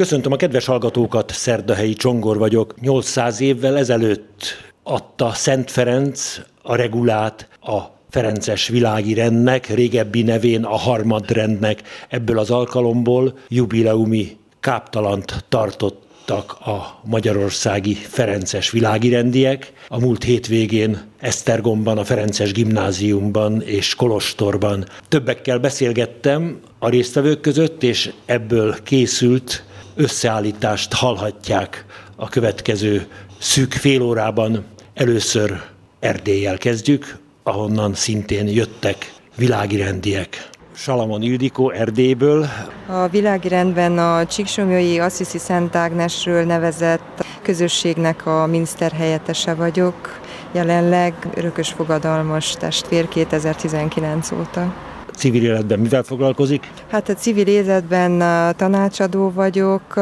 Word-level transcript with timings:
Köszöntöm 0.00 0.32
a 0.32 0.36
kedves 0.36 0.66
hallgatókat, 0.66 1.30
Szerdahelyi 1.30 1.92
Csongor 1.92 2.38
vagyok. 2.38 2.80
800 2.80 3.40
évvel 3.40 3.78
ezelőtt 3.78 4.42
adta 4.82 5.32
Szent 5.32 5.70
Ferenc 5.70 6.40
a 6.62 6.74
regulát 6.74 7.48
a 7.62 7.78
Ferences 8.10 8.68
világi 8.68 9.14
rendnek, 9.14 9.66
régebbi 9.66 10.22
nevén 10.22 10.64
a 10.64 10.76
harmadrendnek. 10.76 11.82
Ebből 12.08 12.38
az 12.38 12.50
alkalomból 12.50 13.38
jubileumi 13.48 14.36
káptalant 14.60 15.44
tartott 15.48 16.28
a 16.60 17.00
magyarországi 17.04 17.94
Ferences 17.94 18.70
világirendiek. 18.70 19.72
A 19.88 19.98
múlt 19.98 20.24
hétvégén 20.24 21.00
Esztergomban, 21.18 21.98
a 21.98 22.04
Ferences 22.04 22.52
gimnáziumban 22.52 23.62
és 23.62 23.94
Kolostorban 23.94 24.84
többekkel 25.08 25.58
beszélgettem 25.58 26.60
a 26.78 26.88
résztvevők 26.88 27.40
között, 27.40 27.82
és 27.82 28.12
ebből 28.26 28.82
készült 28.82 29.64
összeállítást 30.00 30.92
hallhatják 30.92 31.84
a 32.16 32.28
következő 32.28 33.06
szűk 33.38 33.72
fél 33.72 34.02
órában. 34.02 34.64
Először 34.94 35.60
Erdélyel 36.00 36.58
kezdjük, 36.58 37.16
ahonnan 37.42 37.94
szintén 37.94 38.48
jöttek 38.48 39.12
világirendiek. 39.36 40.48
Salamon 40.74 41.22
Ildikó 41.22 41.70
Erdélyből. 41.70 42.46
A 42.86 43.08
világirendben 43.08 43.98
a 43.98 44.26
Csíksomjói 44.26 44.98
Assisi 44.98 45.38
Szent 45.38 45.76
Ágnesről 45.76 46.44
nevezett 46.44 47.24
közösségnek 47.42 48.26
a 48.26 48.46
miniszterhelyettese 48.46 49.54
vagyok. 49.54 50.20
Jelenleg 50.52 51.14
örökös 51.34 51.68
fogadalmas 51.68 52.52
testvér 52.52 53.08
2019 53.08 54.32
óta 54.32 54.89
civil 55.20 55.44
életben 55.44 55.78
mivel 55.78 56.02
foglalkozik? 56.02 56.70
Hát 56.90 57.08
a 57.08 57.14
civil 57.14 57.46
életben 57.46 58.18
tanácsadó 58.56 59.30
vagyok. 59.34 59.96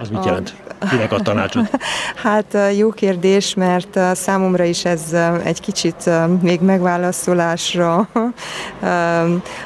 Az 0.00 0.08
mit 0.10 0.24
jelent? 0.24 0.54
Kinek 0.90 1.12
a 1.18 1.20
tanácsot? 1.20 1.70
hát 2.14 2.56
jó 2.76 2.90
kérdés, 2.90 3.54
mert 3.54 3.98
számomra 4.14 4.64
is 4.64 4.84
ez 4.84 5.16
egy 5.44 5.60
kicsit 5.60 6.10
még 6.42 6.60
megválaszolásra 6.60 8.08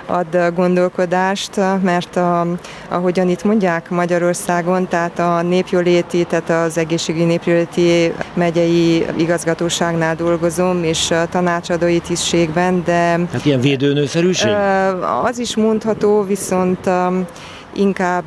ad 0.07 0.53
gondolkodást, 0.55 1.57
mert 1.83 2.17
a, 2.17 2.47
ahogyan 2.89 3.29
itt 3.29 3.45
mondják 3.45 3.91
Magyarországon, 3.91 4.89
tehát 4.89 5.19
a 5.19 5.43
népjóléti, 5.43 6.25
tehát 6.25 6.51
az 6.67 6.79
egészségügyi 6.79 7.25
népjóléti 7.25 8.13
megyei 8.35 9.07
igazgatóságnál 9.17 10.15
dolgozom, 10.15 10.85
és 10.85 11.15
tanácsadói 11.31 11.99
tisztségben, 11.99 12.83
de... 12.85 13.19
Hát 13.33 13.45
ilyen 13.45 13.61
védőnőszerűség? 13.61 14.51
Az 15.25 15.39
is 15.39 15.57
mondható, 15.57 16.23
viszont 16.23 16.91
inkább 17.75 18.25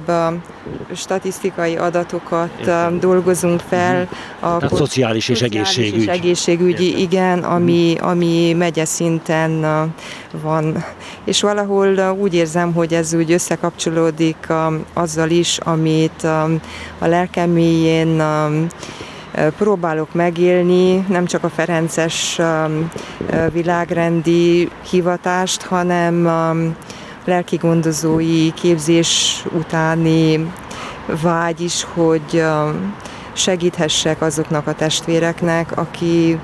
statisztikai 0.95 1.75
adatokat 1.75 2.49
Értem. 2.59 2.99
dolgozunk 2.99 3.59
fel. 3.59 4.01
Mhm. 4.01 4.53
A 4.53 4.57
Tehát 4.57 4.75
szociális 4.75 5.29
és 5.29 5.41
egészségügy. 5.41 6.01
És 6.01 6.07
egészségügyi, 6.07 6.85
Értem. 6.85 7.01
igen, 7.01 7.43
ami, 7.43 7.93
mhm. 7.97 8.07
ami 8.07 8.53
megye 8.53 8.85
szinten 8.85 9.65
van. 10.41 10.83
És 11.23 11.41
valahol 11.41 12.15
úgy 12.19 12.33
érzem, 12.33 12.73
hogy 12.73 12.93
ez 12.93 13.13
úgy 13.13 13.31
összekapcsolódik 13.31 14.47
azzal 14.93 15.29
is, 15.29 15.57
amit 15.57 16.23
a 16.99 17.07
lelkem 17.07 17.49
mélyén 17.49 18.21
próbálok 19.57 20.13
megélni, 20.13 21.05
nem 21.09 21.25
csak 21.25 21.43
a 21.43 21.49
Ferences 21.49 22.39
világrendi 23.51 24.69
hivatást, 24.89 25.61
hanem 25.61 26.27
lelki 27.25 27.55
gondozói 27.55 28.53
képzés 28.53 29.43
utáni 29.51 30.51
vágy 31.21 31.61
is, 31.61 31.85
hogy 31.93 32.43
segíthessek 33.33 34.21
azoknak 34.21 34.67
a 34.67 34.73
testvéreknek, 34.73 35.77
aki 35.77 36.39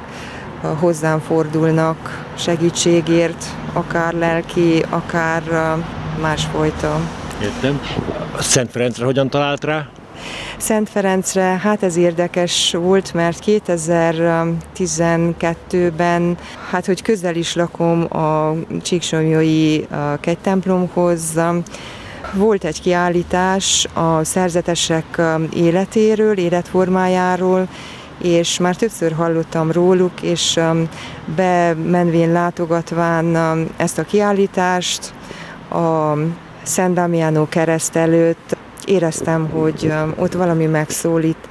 hozzám 0.80 1.20
fordulnak 1.20 2.26
segítségért, 2.38 3.46
akár 3.74 4.14
lelki, 4.14 4.86
akár 4.90 5.44
másfajta. 6.22 7.00
Értem. 7.42 7.82
Szent 8.40 8.72
Ferencre 8.72 9.06
hogyan 9.06 9.30
talált 9.30 9.64
rá? 9.64 9.88
Szent 10.58 10.90
Ferencre, 10.90 11.60
hát 11.64 11.84
ez 11.84 11.96
érdekes 11.96 12.74
volt, 12.74 13.14
mert 13.14 13.44
2012-ben, 13.46 16.38
hát 16.70 16.86
hogy 16.86 17.02
közel 17.02 17.36
is 17.36 17.56
lakom 17.56 18.18
a 18.18 18.56
Csíksomjói 18.82 19.86
kegytemplomhoz, 20.20 21.40
volt 22.34 22.64
egy 22.64 22.82
kiállítás 22.82 23.88
a 23.94 24.24
szerzetesek 24.24 25.22
életéről, 25.54 26.38
életformájáról, 26.38 27.68
és 28.22 28.60
már 28.60 28.76
többször 28.76 29.12
hallottam 29.12 29.72
róluk, 29.72 30.22
és 30.22 30.60
bemenvén 31.36 32.32
látogatván 32.32 33.36
ezt 33.78 33.98
a 33.98 34.04
kiállítást 34.04 35.14
a 35.70 36.14
Szent 36.64 36.94
Damiano 36.94 37.48
kereszt 37.50 37.96
előtt 37.96 38.58
éreztem, 38.86 39.50
hogy 39.50 39.94
ott 40.16 40.34
valami 40.34 40.66
megszólít, 40.66 41.48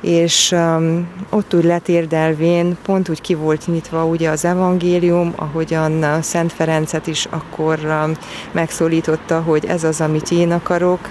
és 0.00 0.52
um, 0.52 1.08
ott 1.30 1.54
úgy 1.54 1.64
letérdelvén 1.64 2.76
pont 2.82 3.08
úgy 3.08 3.20
ki 3.20 3.34
volt 3.34 3.66
nyitva 3.66 4.04
ugye 4.04 4.30
az 4.30 4.44
evangélium, 4.44 5.32
ahogyan 5.36 6.22
Szent 6.22 6.52
Ferencet 6.52 7.06
is 7.06 7.26
akkor 7.30 7.78
um, 7.84 8.12
megszólította, 8.52 9.40
hogy 9.40 9.64
ez 9.64 9.84
az, 9.84 10.00
amit 10.00 10.30
én 10.30 10.52
akarok, 10.52 11.08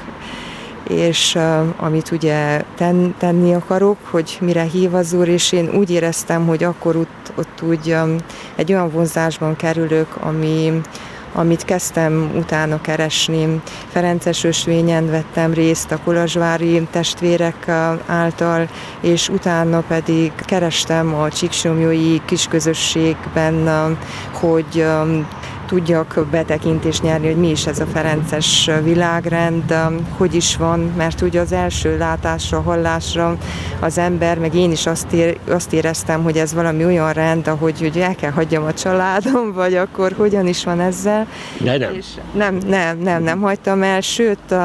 és 0.89 1.35
uh, 1.35 1.67
amit 1.77 2.11
ugye 2.11 2.63
ten, 2.75 3.15
tenni 3.17 3.53
akarok, 3.53 3.97
hogy 4.09 4.37
mire 4.41 4.63
hív 4.63 4.93
az 4.93 5.13
Úr, 5.13 5.27
és 5.27 5.51
én 5.51 5.69
úgy 5.75 5.89
éreztem, 5.89 6.47
hogy 6.47 6.63
akkor 6.63 6.95
ott, 6.95 7.31
ott 7.35 7.61
úgy 7.61 7.91
um, 8.03 8.15
egy 8.55 8.73
olyan 8.73 8.91
vonzásban 8.91 9.55
kerülök, 9.55 10.15
ami, 10.19 10.81
amit 11.35 11.65
kezdtem 11.65 12.31
utána 12.35 12.81
keresni. 12.81 13.61
Ferences 13.87 14.43
ösvényen 14.43 15.09
vettem 15.09 15.53
részt 15.53 15.91
a 15.91 15.99
kolozsvári 16.03 16.87
testvérek 16.91 17.67
által, 18.05 18.67
és 19.01 19.29
utána 19.29 19.83
pedig 19.87 20.31
kerestem 20.35 21.15
a 21.15 21.29
Csíksomjói 21.29 22.21
kisközösségben, 22.25 23.67
hogy 24.31 24.85
tudjak 25.65 26.25
betekintést 26.31 27.03
nyerni, 27.03 27.27
hogy 27.27 27.37
mi 27.37 27.49
is 27.49 27.67
ez 27.67 27.79
a 27.79 27.85
Ferences 27.85 28.69
világrend, 28.83 29.75
hogy 30.17 30.35
is 30.35 30.57
van, 30.57 30.79
mert 30.79 31.21
ugye 31.21 31.39
az 31.39 31.51
első 31.51 31.97
látásra, 31.97 32.61
hallásra 32.61 33.37
az 33.79 33.97
ember, 33.97 34.39
meg 34.39 34.55
én 34.55 34.71
is 34.71 34.85
azt, 34.85 35.11
ér, 35.13 35.37
azt 35.49 35.73
éreztem, 35.73 36.23
hogy 36.23 36.37
ez 36.37 36.53
valami 36.53 36.85
olyan 36.85 37.13
rend, 37.13 37.47
ahogy 37.47 37.79
hogy 37.79 37.97
el 37.97 38.15
kell 38.15 38.31
hagyjam 38.31 38.63
a 38.63 38.73
családom, 38.73 39.53
vagy 39.53 39.75
akkor 39.75 40.13
hogyan 40.17 40.47
is 40.47 40.63
van 40.63 40.79
ezzel. 40.79 41.27
De 41.59 41.77
nem. 41.77 41.93
És 41.93 42.05
nem, 42.33 42.57
nem, 42.67 42.97
nem, 42.97 43.23
nem 43.23 43.41
hagytam 43.41 43.83
el, 43.83 44.01
sőt 44.01 44.55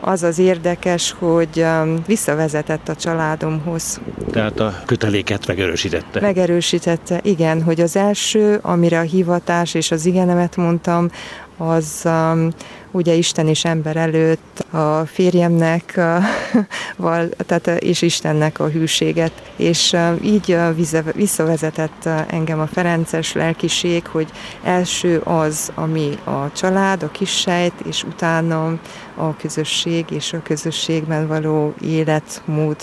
az 0.00 0.22
az 0.22 0.38
érdekes, 0.38 1.14
hogy 1.18 1.64
visszavezetett 2.06 2.88
a 2.88 2.94
családomhoz. 2.94 4.00
Tehát 4.30 4.60
a 4.60 4.74
köteléket 4.86 5.46
megerősítette. 5.46 6.20
Megerősítette, 6.20 7.20
igen, 7.22 7.62
hogy 7.62 7.80
az 7.80 7.96
első, 7.96 8.58
amire 8.62 8.98
a 8.98 9.02
hivatás 9.02 9.74
és 9.74 9.90
az 9.90 10.06
igen 10.06 10.28
nevet 10.38 10.56
mondtam, 10.56 11.10
az 11.56 12.02
um, 12.04 12.48
ugye 12.90 13.12
Isten 13.12 13.48
és 13.48 13.64
ember 13.64 13.96
előtt 13.96 14.66
a 14.70 15.06
férjemnek 15.06 15.94
uh, 15.96 16.24
val, 17.06 17.28
tehát, 17.46 17.66
uh, 17.66 17.76
és 17.78 18.02
Istennek 18.02 18.60
a 18.60 18.68
hűséget, 18.68 19.32
és 19.56 19.92
uh, 19.92 20.24
így 20.24 20.52
uh, 20.52 21.12
visszavezetett 21.14 22.08
engem 22.30 22.60
a 22.60 22.66
Ferences 22.66 23.32
lelkiség, 23.32 24.06
hogy 24.06 24.28
első 24.62 25.18
az, 25.18 25.72
ami 25.74 26.18
a 26.24 26.52
család, 26.52 27.02
a 27.02 27.10
kissejt, 27.10 27.80
és 27.84 28.02
utána 28.02 28.78
a 29.14 29.36
közösség 29.36 30.04
és 30.10 30.32
a 30.32 30.42
közösségben 30.42 31.26
való 31.26 31.74
életmód 31.80 32.76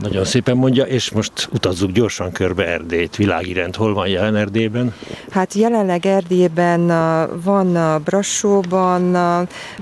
nagyon 0.00 0.24
szépen 0.24 0.56
mondja, 0.56 0.84
és 0.84 1.10
most 1.10 1.48
utazzuk 1.52 1.90
gyorsan 1.90 2.32
körbe 2.32 2.66
Erdélyt. 2.66 3.16
Világi 3.16 3.52
rend, 3.52 3.76
hol 3.76 3.94
van 3.94 4.08
jelen 4.08 4.36
Erdélyben? 4.36 4.94
Hát 5.30 5.54
jelenleg 5.54 6.06
Erdélyben 6.06 6.86
van 7.42 8.00
Brassóban, 8.04 9.16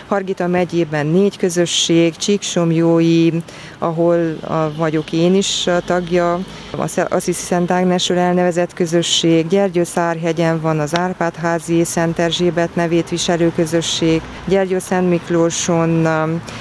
Hargita 0.07 0.47
megyében 0.47 1.07
négy 1.07 1.37
közösség, 1.37 2.17
Csíksomjói, 2.17 3.31
ahol 3.79 4.37
vagyok 4.77 5.13
én 5.13 5.35
is 5.35 5.69
tagja, 5.85 6.39
az 6.71 7.01
Assisi 7.09 7.33
Szent 7.33 7.71
Ágnesről 7.71 8.19
elnevezett 8.19 8.75
közösség, 8.75 9.47
Gyergyőszárhegyen 9.47 10.61
van 10.61 10.79
az 10.79 10.97
Árpádházi 10.97 11.85
Szent 11.85 12.19
Erzsébet 12.19 12.75
nevét 12.75 13.09
viselő 13.09 13.53
közösség, 13.55 14.23
Gyergyő 14.47 14.79
Szent 14.79 15.09
Miklóson 15.09 16.07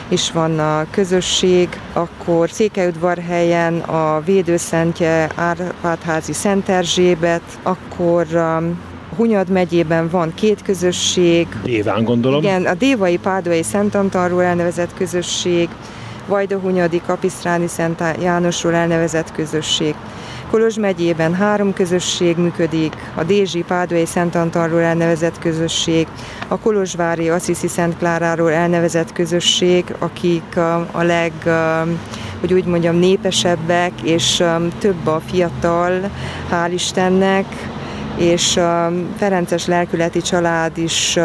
is 0.08 0.32
van 0.32 0.60
a 0.60 0.86
közösség, 0.92 1.70
akkor 1.94 2.50
Székelyudvarhely 2.50 3.47
helyen 3.48 3.80
a 3.80 4.22
védőszentje 4.26 5.30
Árpádházi 5.36 6.34
Szent 6.34 6.70
Erzsébet, 6.70 7.42
akkor 7.64 8.26
um, 8.34 8.80
Hunyad 9.16 9.50
megyében 9.50 10.10
van 10.10 10.34
két 10.36 10.62
közösség. 10.62 11.48
Déván 11.64 12.04
gondolom. 12.04 12.42
Igen, 12.44 12.66
a 12.66 12.74
Dévai 12.74 13.18
Pádói 13.18 13.64
Szent 13.64 13.96
Antalról 13.96 14.44
elnevezett 14.44 14.94
közösség, 14.94 15.70
Vajdahunyadi 16.28 17.02
Kapisztráni 17.06 17.68
Szent 17.68 18.04
Jánosról 18.22 18.74
elnevezett 18.74 19.32
közösség. 19.32 19.96
Kolozs 20.50 20.78
megyében 20.78 21.34
három 21.34 21.74
közösség 21.74 22.38
működik, 22.38 22.94
a 23.16 23.24
Dézsi 23.24 23.64
Pádvai 23.68 24.06
Szent 24.06 24.36
Antalról 24.36 24.82
elnevezett 24.82 25.40
közösség, 25.40 26.08
a 26.48 26.58
Kolozsvári 26.58 27.30
Assisi 27.30 27.68
Szent 27.68 27.98
Kláráról 27.98 28.52
elnevezett 28.52 29.14
közösség, 29.14 29.96
akik 30.00 30.58
a 30.92 31.02
leg 31.02 31.32
hogy 32.40 32.54
úgy 32.54 32.66
mondjam, 32.66 32.96
népesebbek, 32.96 33.92
és 34.04 34.44
több 34.80 35.08
a 35.08 35.22
fiatal, 35.26 36.10
hál' 36.52 36.72
Istennek, 36.74 37.46
és 38.18 38.60
Ferences 39.18 39.66
lelkületi 39.66 40.22
család 40.22 40.78
is 40.78 41.18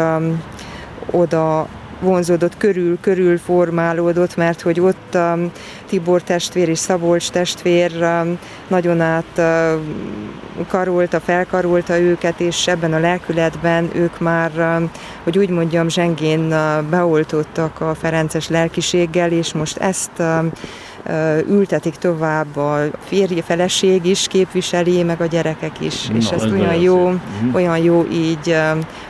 oda 1.11 1.67
vonzódott, 2.03 2.57
körül, 2.57 2.97
körül 3.01 3.37
formálódott, 3.37 4.35
mert 4.35 4.61
hogy 4.61 4.79
ott 4.79 5.15
um, 5.15 5.51
Tibor 5.87 6.23
testvér 6.23 6.69
és 6.69 6.77
Szabolcs 6.77 7.29
testvér 7.29 7.91
um, 8.01 8.37
nagyon 8.67 9.01
át 9.01 9.23
uh, 9.37 10.65
karolta, 10.67 11.19
felkarolta 11.19 11.99
őket, 11.99 12.39
és 12.39 12.67
ebben 12.67 12.93
a 12.93 12.99
lelkületben 12.99 13.89
ők 13.93 14.19
már, 14.19 14.51
um, 14.57 14.91
hogy 15.23 15.37
úgy 15.37 15.49
mondjam, 15.49 15.89
zsengén 15.89 16.39
uh, 16.39 16.81
beoltottak 16.89 17.81
a 17.81 17.95
Ferences 17.95 18.49
lelkiséggel, 18.49 19.31
és 19.31 19.53
most 19.53 19.77
ezt 19.77 20.11
um, 20.19 20.51
ültetik 21.47 21.95
tovább 21.95 22.57
a 22.57 22.79
férje, 23.05 23.41
feleség 23.41 24.05
is 24.05 24.27
képviseli, 24.27 25.03
meg 25.03 25.21
a 25.21 25.25
gyerekek 25.25 25.79
is. 25.79 26.07
Na, 26.07 26.15
és 26.15 26.29
ezt 26.29 26.51
olyan 26.51 26.75
jó, 26.75 27.03
uh-huh. 27.05 27.19
olyan 27.53 27.77
jó 27.77 28.05
így 28.11 28.57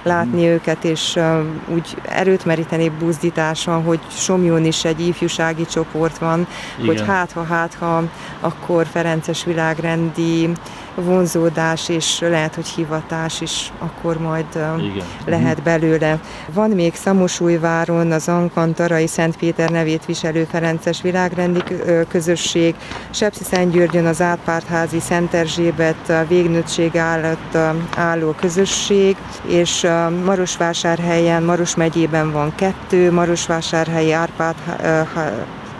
látni 0.04 0.40
uh-huh. 0.40 0.54
őket, 0.54 0.84
és 0.84 1.19
úgy 1.68 1.98
erőt 2.10 2.45
meríteni 2.45 2.92
buzdításon, 3.00 3.84
hogy 3.84 4.00
Somjón 4.10 4.66
is 4.66 4.86
egy 4.86 5.07
ifjúsági 5.07 5.66
csoport 5.66 6.18
van, 6.18 6.48
Igen. 6.75 6.88
hogy 6.88 7.06
hát 7.07 7.31
ha, 7.31 7.44
hát 7.44 7.74
ha, 7.80 8.04
akkor 8.40 8.86
Ferences 8.86 9.44
világrendi 9.44 10.50
vonzódás, 10.95 11.90
és 11.90 12.19
lehet, 12.19 12.56
hogy 12.56 12.68
hivatás 12.68 13.42
is 13.42 13.72
akkor 13.80 14.18
majd 14.18 14.45
Igen. 14.54 15.06
lehet 15.25 15.56
mhm. 15.56 15.63
belőle. 15.63 16.19
Van 16.54 16.69
még 16.69 16.95
Szamosújváron 16.95 18.12
az 18.12 18.28
Ankantarai 18.28 19.07
Szent 19.07 19.38
Péter 19.38 19.69
nevét 19.69 20.06
viselő 20.06 20.48
Ferences 20.51 21.01
világrendi 21.01 21.63
közösség, 22.07 22.75
Sepsi-Szentgyörgyön 23.10 24.06
az 24.06 24.22
Átpártházi 24.22 25.00
Szent 25.00 25.34
Erzsébet 25.34 26.28
végnötség 26.28 26.98
állott 26.98 27.57
álló 27.95 28.31
közösség, 28.31 29.16
és 29.48 29.88
Marosvásárhelyen, 30.25 31.44
Maros 31.44 31.75
megyében 31.75 32.31
van 32.31 32.56
kettő, 32.56 33.12
Marosvásárhelyi 33.12 34.12
Árpád 34.12 34.56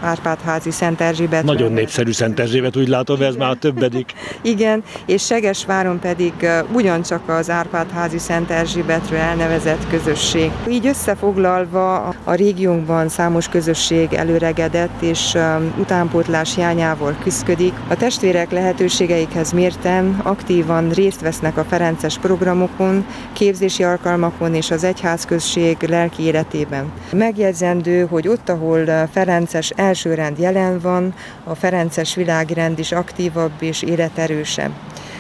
Árpádházi 0.04 0.72
Szent 0.72 1.02
Erzsébet. 1.02 1.44
Nagyon 1.44 1.72
népszerű 1.72 2.12
Szent 2.12 2.40
Erzsébet, 2.40 2.78
úgy 2.78 2.88
látom, 2.88 3.22
ez 3.22 3.36
már 3.36 3.50
a 3.50 3.56
többedik. 3.56 4.14
Igen, 4.42 4.84
és 5.06 5.26
Segesváron 5.26 6.00
pedig 6.00 6.34
ugyancsak 6.74 7.30
az 7.30 7.50
Árpádházi 7.50 8.18
Szent 8.18 8.50
Erzsébetről 8.50 9.20
elnevezett 9.20 9.88
közösség. 9.90 10.52
Így 10.70 10.88
összefoglalva 10.88 12.14
a 12.24 12.34
régiónkban 12.34 13.10
számos 13.10 13.48
közösség 13.48 14.14
előregedett 14.14 15.02
és 15.02 15.38
utánpótlás 15.80 16.56
hiányával 16.56 17.16
küzdik. 17.24 17.74
A 17.88 17.96
testvérek 17.96 18.52
lehetőségeikhez 18.52 19.52
mérten 19.52 20.20
aktívan 20.24 20.90
részt 20.90 21.22
vesznek 21.22 21.58
a 21.58 21.64
Ferences 21.64 22.18
programokon, 22.18 23.06
képzési 23.34 23.84
alkalmakon 23.84 24.56
és 24.56 24.72
az 24.72 24.84
egyházközség 24.84 25.78
lelki 25.82 26.24
életében. 26.24 26.92
Megjegyzendő, 27.12 28.06
hogy 28.06 28.28
ott, 28.28 28.50
ahol 28.50 29.08
Ferences 29.12 29.70
el 29.70 29.93
elsőrend 29.94 30.40
jelen 30.40 30.80
van, 30.80 31.14
a 31.44 31.56
Ferences 31.56 32.16
világrend 32.16 32.80
is 32.80 32.92
aktívabb 32.92 33.52
és 33.60 33.82
életerősebb. 33.82 34.72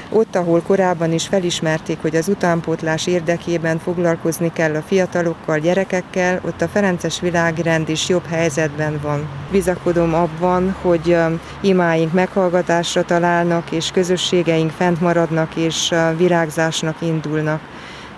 Ott, 0.10 0.36
ahol 0.36 0.62
korábban 0.62 1.12
is 1.14 1.28
felismerték, 1.28 1.98
hogy 2.02 2.16
az 2.16 2.28
utánpótlás 2.28 3.08
érdekében 3.08 3.80
foglalkozni 3.80 4.52
kell 4.54 4.76
a 4.76 4.82
fiatalokkal, 4.82 5.60
gyerekekkel, 5.60 6.42
ott 6.46 6.62
a 6.62 6.68
Ferences 6.68 7.20
világrend 7.20 7.90
is 7.90 8.10
jobb 8.10 8.26
helyzetben 8.26 9.00
van. 9.02 9.28
Bizakodom 9.52 10.14
abban, 10.14 10.76
hogy 10.82 11.18
imáink 11.62 12.14
meghallgatásra 12.14 13.04
találnak, 13.04 13.72
és 13.72 13.92
közösségeink 13.92 14.72
fent 14.72 15.02
maradnak, 15.02 15.56
és 15.56 15.94
virágzásnak 16.18 16.96
indulnak 17.02 17.60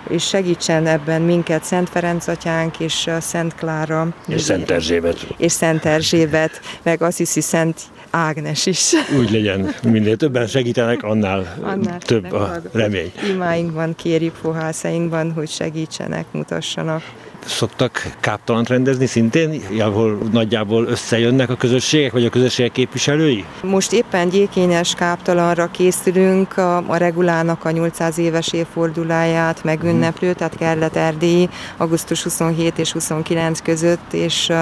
és 0.08 0.26
segítsen 0.26 0.86
ebben 0.86 1.22
minket 1.22 1.64
Szent 1.64 1.88
Ferenc 1.88 2.26
atyánk 2.26 2.80
és 2.80 3.10
Szent 3.20 3.54
Klára. 3.54 4.14
És 4.28 4.40
Szent 4.40 4.70
Erzsébet. 4.70 5.26
És 5.36 5.52
Szent 5.52 5.84
Erzsébet, 5.84 6.60
meg 6.82 7.02
azt 7.02 7.16
hiszi 7.16 7.40
Szent 7.40 7.80
Ágnes 8.10 8.66
is. 8.66 8.92
Úgy 9.18 9.30
legyen, 9.30 9.74
minél 9.82 10.16
többen 10.16 10.46
segítenek, 10.46 11.02
annál, 11.02 11.56
annál 11.60 11.98
több 11.98 12.32
a 12.32 12.60
remény. 12.72 13.12
Imáinkban 13.28 13.94
kérjük 13.94 14.34
fohászainkban, 14.34 15.32
hogy 15.32 15.48
segítsenek, 15.48 16.24
mutassanak 16.32 17.02
szoktak 17.44 18.02
káptalant 18.20 18.68
rendezni 18.68 19.06
szintén, 19.06 19.62
ahol 19.80 20.18
nagyjából 20.32 20.86
összejönnek 20.86 21.50
a 21.50 21.56
közösségek, 21.56 22.12
vagy 22.12 22.24
a 22.24 22.28
közösségek 22.28 22.72
képviselői? 22.72 23.44
Most 23.62 23.92
éppen 23.92 24.28
gyékényes 24.28 24.94
káptalanra 24.94 25.70
készülünk 25.70 26.56
a, 26.56 26.76
a 26.76 26.96
regulának 26.96 27.64
a 27.64 27.70
800 27.70 28.18
éves 28.18 28.52
évforduláját 28.52 29.64
megünneplő, 29.64 30.32
tehát 30.32 30.56
kellett 30.56 30.96
Erdély 30.96 31.48
augusztus 31.76 32.22
27 32.22 32.78
és 32.78 32.92
29 32.92 33.60
között, 33.60 34.12
és 34.12 34.52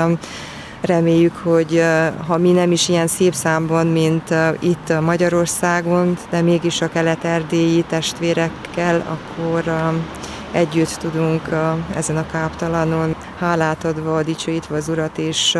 reméljük, 0.80 1.36
hogy 1.36 1.82
ha 2.26 2.38
mi 2.38 2.50
nem 2.50 2.72
is 2.72 2.88
ilyen 2.88 3.06
szép 3.06 3.34
számban, 3.34 3.86
mint 3.86 4.34
itt 4.60 5.00
Magyarországon, 5.00 6.16
de 6.30 6.40
mégis 6.40 6.80
a 6.80 6.88
kelet-erdélyi 6.88 7.84
testvérekkel, 7.88 9.04
akkor 9.08 9.64
együtt 10.54 10.88
tudunk 10.88 11.42
ezen 11.94 12.16
a 12.16 12.26
káptalanon 12.26 13.16
hálát 13.38 13.84
adva, 13.84 14.22
dicsőítve 14.22 14.76
az 14.76 14.88
Urat, 14.88 15.18
és 15.18 15.58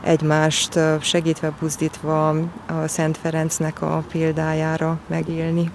egymást 0.00 0.78
segítve, 1.00 1.52
buzdítva 1.60 2.28
a 2.66 2.86
Szent 2.86 3.16
Ferencnek 3.16 3.82
a 3.82 4.04
példájára 4.12 4.98
megélni. 5.06 5.70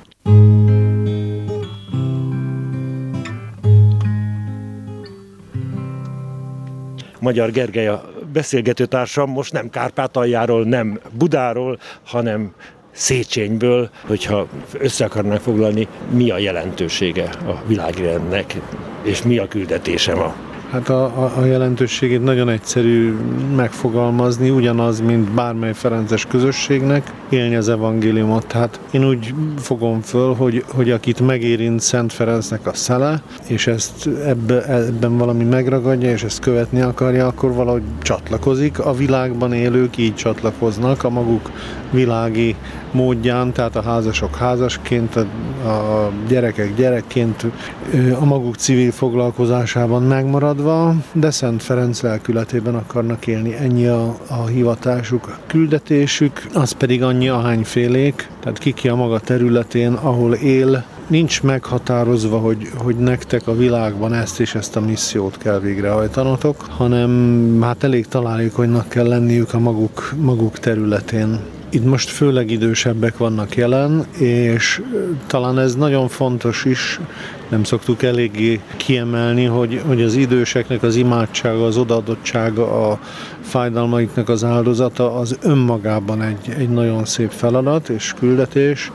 Magyar 7.19 7.51
Gergely 7.51 7.87
a 7.87 8.03
beszélgetőtársam 8.33 9.29
most 9.29 9.53
nem 9.53 9.69
Kárpátaljáról, 9.69 10.63
nem 10.63 10.99
Budáról, 11.17 11.79
hanem 12.05 12.53
Széchenyből, 12.99 13.89
hogyha 14.07 14.47
össze 14.77 15.05
akarnánk 15.05 15.41
foglalni, 15.41 15.87
mi 16.09 16.29
a 16.29 16.37
jelentősége 16.37 17.23
a 17.23 17.63
világrendnek, 17.67 18.55
és 19.03 19.23
mi 19.23 19.37
a 19.37 19.47
küldetése 19.47 20.15
ma. 20.15 20.48
Hát 20.71 20.89
a, 20.89 21.03
a, 21.03 21.31
a 21.37 21.45
jelentőségét 21.45 22.23
nagyon 22.23 22.49
egyszerű 22.49 23.17
megfogalmazni, 23.55 24.49
ugyanaz, 24.49 24.99
mint 24.99 25.31
bármely 25.31 25.73
Ferences 25.73 26.25
közösségnek, 26.25 27.13
élni 27.29 27.55
az 27.55 27.69
evangéliumot. 27.69 28.45
Tehát 28.45 28.79
én 28.91 29.05
úgy 29.07 29.33
fogom 29.57 30.01
föl, 30.01 30.33
hogy, 30.33 30.63
hogy 30.67 30.91
akit 30.91 31.19
megérint 31.19 31.79
Szent 31.79 32.13
Ferencnek 32.13 32.67
a 32.67 32.73
szele, 32.73 33.21
és 33.47 33.67
ezt 33.67 34.09
ebbe, 34.25 34.65
ebben 34.65 35.17
valami 35.17 35.43
megragadja, 35.43 36.09
és 36.09 36.23
ezt 36.23 36.39
követni 36.39 36.81
akarja, 36.81 37.27
akkor 37.27 37.53
valahogy 37.53 37.83
csatlakozik. 38.01 38.79
A 38.79 38.93
világban 38.93 39.53
élők 39.53 39.97
így 39.97 40.15
csatlakoznak 40.15 41.03
a 41.03 41.09
maguk 41.09 41.51
világi 41.91 42.55
módján, 42.91 43.53
tehát 43.53 43.75
a 43.75 43.81
házasok 43.81 44.35
házasként, 44.35 45.15
a, 45.15 45.67
a 45.67 46.11
gyerekek 46.27 46.75
gyerekként, 46.75 47.45
a 48.19 48.25
maguk 48.25 48.55
civil 48.55 48.91
foglalkozásában 48.91 50.03
megmaradva, 50.59 50.95
de 51.13 51.31
Szent 51.31 51.63
Ferenc 51.63 52.01
lelkületében 52.01 52.75
akarnak 52.75 53.27
élni. 53.27 53.55
Ennyi 53.55 53.87
a, 53.87 54.17
a 54.27 54.45
hivatásuk, 54.45 55.27
a 55.27 55.39
küldetésük, 55.47 56.45
az 56.53 56.71
pedig 56.71 57.03
annyi 57.03 57.29
ahányfélék, 57.29 58.29
tehát 58.39 58.57
kiki 58.57 58.87
a 58.87 58.95
maga 58.95 59.19
területén, 59.19 59.93
ahol 59.93 60.33
él, 60.33 60.83
nincs 61.07 61.43
meghatározva, 61.43 62.37
hogy, 62.37 62.69
hogy 62.77 62.95
nektek 62.95 63.47
a 63.47 63.55
világban 63.55 64.13
ezt 64.13 64.39
és 64.39 64.55
ezt 64.55 64.75
a 64.75 64.79
missziót 64.79 65.37
kell 65.37 65.59
végrehajtanotok, 65.59 66.65
hanem 66.69 67.59
hát 67.61 67.83
elég 67.83 68.07
találékonynak 68.07 68.89
kell 68.89 69.07
lenniük 69.07 69.53
a 69.53 69.59
maguk, 69.59 70.13
maguk 70.17 70.59
területén. 70.59 71.39
Itt 71.71 71.85
most 71.85 72.09
főleg 72.09 72.51
idősebbek 72.51 73.17
vannak 73.17 73.55
jelen, 73.55 74.05
és 74.17 74.81
talán 75.27 75.59
ez 75.59 75.75
nagyon 75.75 76.07
fontos 76.07 76.65
is, 76.65 76.99
nem 77.49 77.63
szoktuk 77.63 78.03
eléggé 78.03 78.59
kiemelni, 78.77 79.45
hogy, 79.45 79.81
hogy 79.87 80.01
az 80.01 80.15
időseknek 80.15 80.83
az 80.83 80.95
imádsága, 80.95 81.65
az 81.65 81.77
odaadottsága, 81.77 82.89
a 82.91 82.99
fájdalmaiknak 83.41 84.29
az 84.29 84.43
áldozata 84.43 85.15
az 85.15 85.37
önmagában 85.41 86.21
egy, 86.21 86.53
egy 86.57 86.69
nagyon 86.69 87.05
szép 87.05 87.31
feladat 87.31 87.89
és 87.89 88.13
küldetés, 88.19 88.91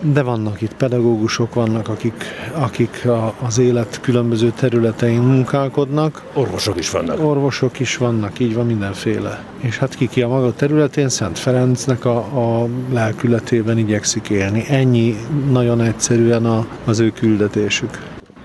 de 0.00 0.22
vannak 0.22 0.60
itt 0.60 0.74
pedagógusok, 0.74 1.54
vannak, 1.54 1.88
akik, 1.88 2.24
akik 2.54 3.06
a, 3.06 3.34
az 3.42 3.58
élet 3.58 4.00
különböző 4.00 4.52
területein 4.56 5.20
munkálkodnak. 5.20 6.22
Orvosok 6.34 6.78
is 6.78 6.90
vannak. 6.90 7.24
Orvosok 7.24 7.80
is 7.80 7.96
vannak, 7.96 8.38
így 8.38 8.54
van 8.54 8.66
mindenféle. 8.66 9.44
És 9.58 9.78
hát 9.78 9.94
ki 9.94 10.08
ki 10.08 10.22
a 10.22 10.28
maga 10.28 10.52
területén, 10.52 11.08
Szent 11.08 11.38
Ferencnek 11.38 12.04
a, 12.04 12.16
a 12.16 12.68
lelkületében 12.92 13.78
igyekszik 13.78 14.28
élni. 14.28 14.64
Ennyi 14.68 15.16
nagyon 15.50 15.80
egyszerűen 15.80 16.44
a, 16.44 16.66
az 16.84 16.98
ő 16.98 17.10
küldetésük. 17.10 17.98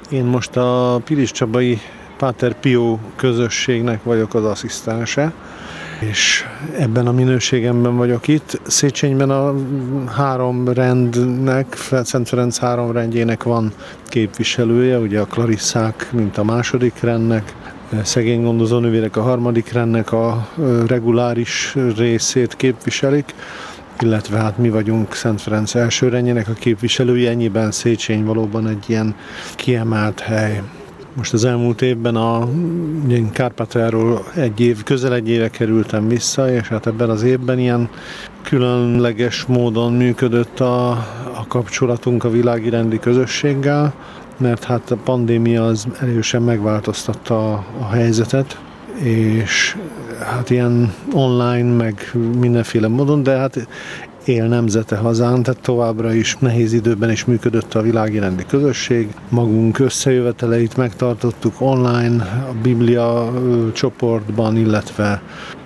Én 0.09 0.24
most 0.24 0.57
a 0.57 1.01
Pilis 1.05 1.31
Csabai 1.31 1.79
Páter 2.17 2.59
Pio 2.59 2.97
közösségnek 3.15 4.03
vagyok 4.03 4.33
az 4.33 4.43
asszisztense, 4.43 5.33
és 5.99 6.45
ebben 6.77 7.07
a 7.07 7.11
minőségemben 7.11 7.97
vagyok 7.97 8.27
itt. 8.27 8.61
Széchenyben 8.67 9.29
a 9.29 9.55
három 10.15 10.69
rendnek, 10.69 11.75
Szent 12.03 12.27
Ferenc 12.27 12.57
három 12.57 12.91
rendjének 12.91 13.43
van 13.43 13.71
képviselője, 14.07 14.97
ugye 14.97 15.19
a 15.19 15.25
Klarisszák, 15.25 16.09
mint 16.11 16.37
a 16.37 16.43
második 16.43 16.99
rendnek, 16.99 17.53
szegény 18.03 18.41
gondozó 18.41 18.77
nővérek 18.77 19.17
a 19.17 19.21
harmadik 19.21 19.71
rendnek 19.71 20.11
a 20.11 20.47
reguláris 20.87 21.75
részét 21.97 22.55
képviselik, 22.55 23.33
illetve 23.99 24.37
hát 24.37 24.57
mi 24.57 24.69
vagyunk 24.69 25.13
Szent 25.13 25.41
Ferenc 25.41 25.75
első 25.75 26.07
rendjének 26.07 26.47
a 26.47 26.53
képviselői, 26.53 27.27
ennyiben 27.27 27.71
Széchenyi 27.71 28.23
valóban 28.23 28.67
egy 28.67 28.83
ilyen 28.87 29.15
kiemelt 29.55 30.19
hely. 30.19 30.61
Most 31.15 31.34
az 31.34 31.45
elmúlt 31.45 31.81
évben 31.81 32.15
a 32.15 32.48
Kárpátaljáról 33.31 34.25
egy 34.36 34.60
év, 34.60 34.84
közel 34.84 35.13
egy 35.13 35.29
éve 35.29 35.50
kerültem 35.50 36.07
vissza, 36.07 36.51
és 36.51 36.67
hát 36.67 36.88
ebben 36.88 37.10
az 37.10 37.24
évben 37.24 37.60
ilyen 37.60 37.89
különleges 38.43 39.45
módon 39.45 39.93
működött 39.93 40.60
a, 40.60 40.89
a 41.34 41.45
kapcsolatunk 41.48 42.24
a 42.24 42.29
világi 42.29 42.69
rendi 42.69 43.00
közösséggel, 43.00 43.93
mert 44.38 44.63
hát 44.63 44.91
a 44.91 44.95
pandémia 44.95 45.65
az 45.65 45.88
erősen 46.01 46.41
megváltoztatta 46.41 47.53
a, 47.53 47.65
a 47.79 47.88
helyzetet, 47.88 48.60
és 49.01 49.77
hát 50.19 50.50
ilyen 50.50 50.93
online, 51.13 51.75
meg 51.75 52.12
mindenféle 52.39 52.88
módon, 52.88 53.24
de 53.24 53.38
hát 53.38 53.67
él 54.27 54.48
nemzete 54.48 54.96
hazán, 54.96 55.44
tehát 55.44 55.62
továbbra 55.62 56.13
is 56.13 56.36
nehéz 56.39 56.74
időben 56.74 57.12
is 57.12 57.25
működött 57.25 57.74
a 57.74 57.82
világi 57.82 58.20
rendi 58.20 58.44
közösség. 58.48 59.08
Magunk 59.29 59.79
összejöveteleit 59.79 60.77
megtartottuk 60.77 61.62
online, 61.62 62.24
a 62.50 62.53
Biblia 62.62 63.32
csoportban, 63.74 64.58
illetve 64.58 65.22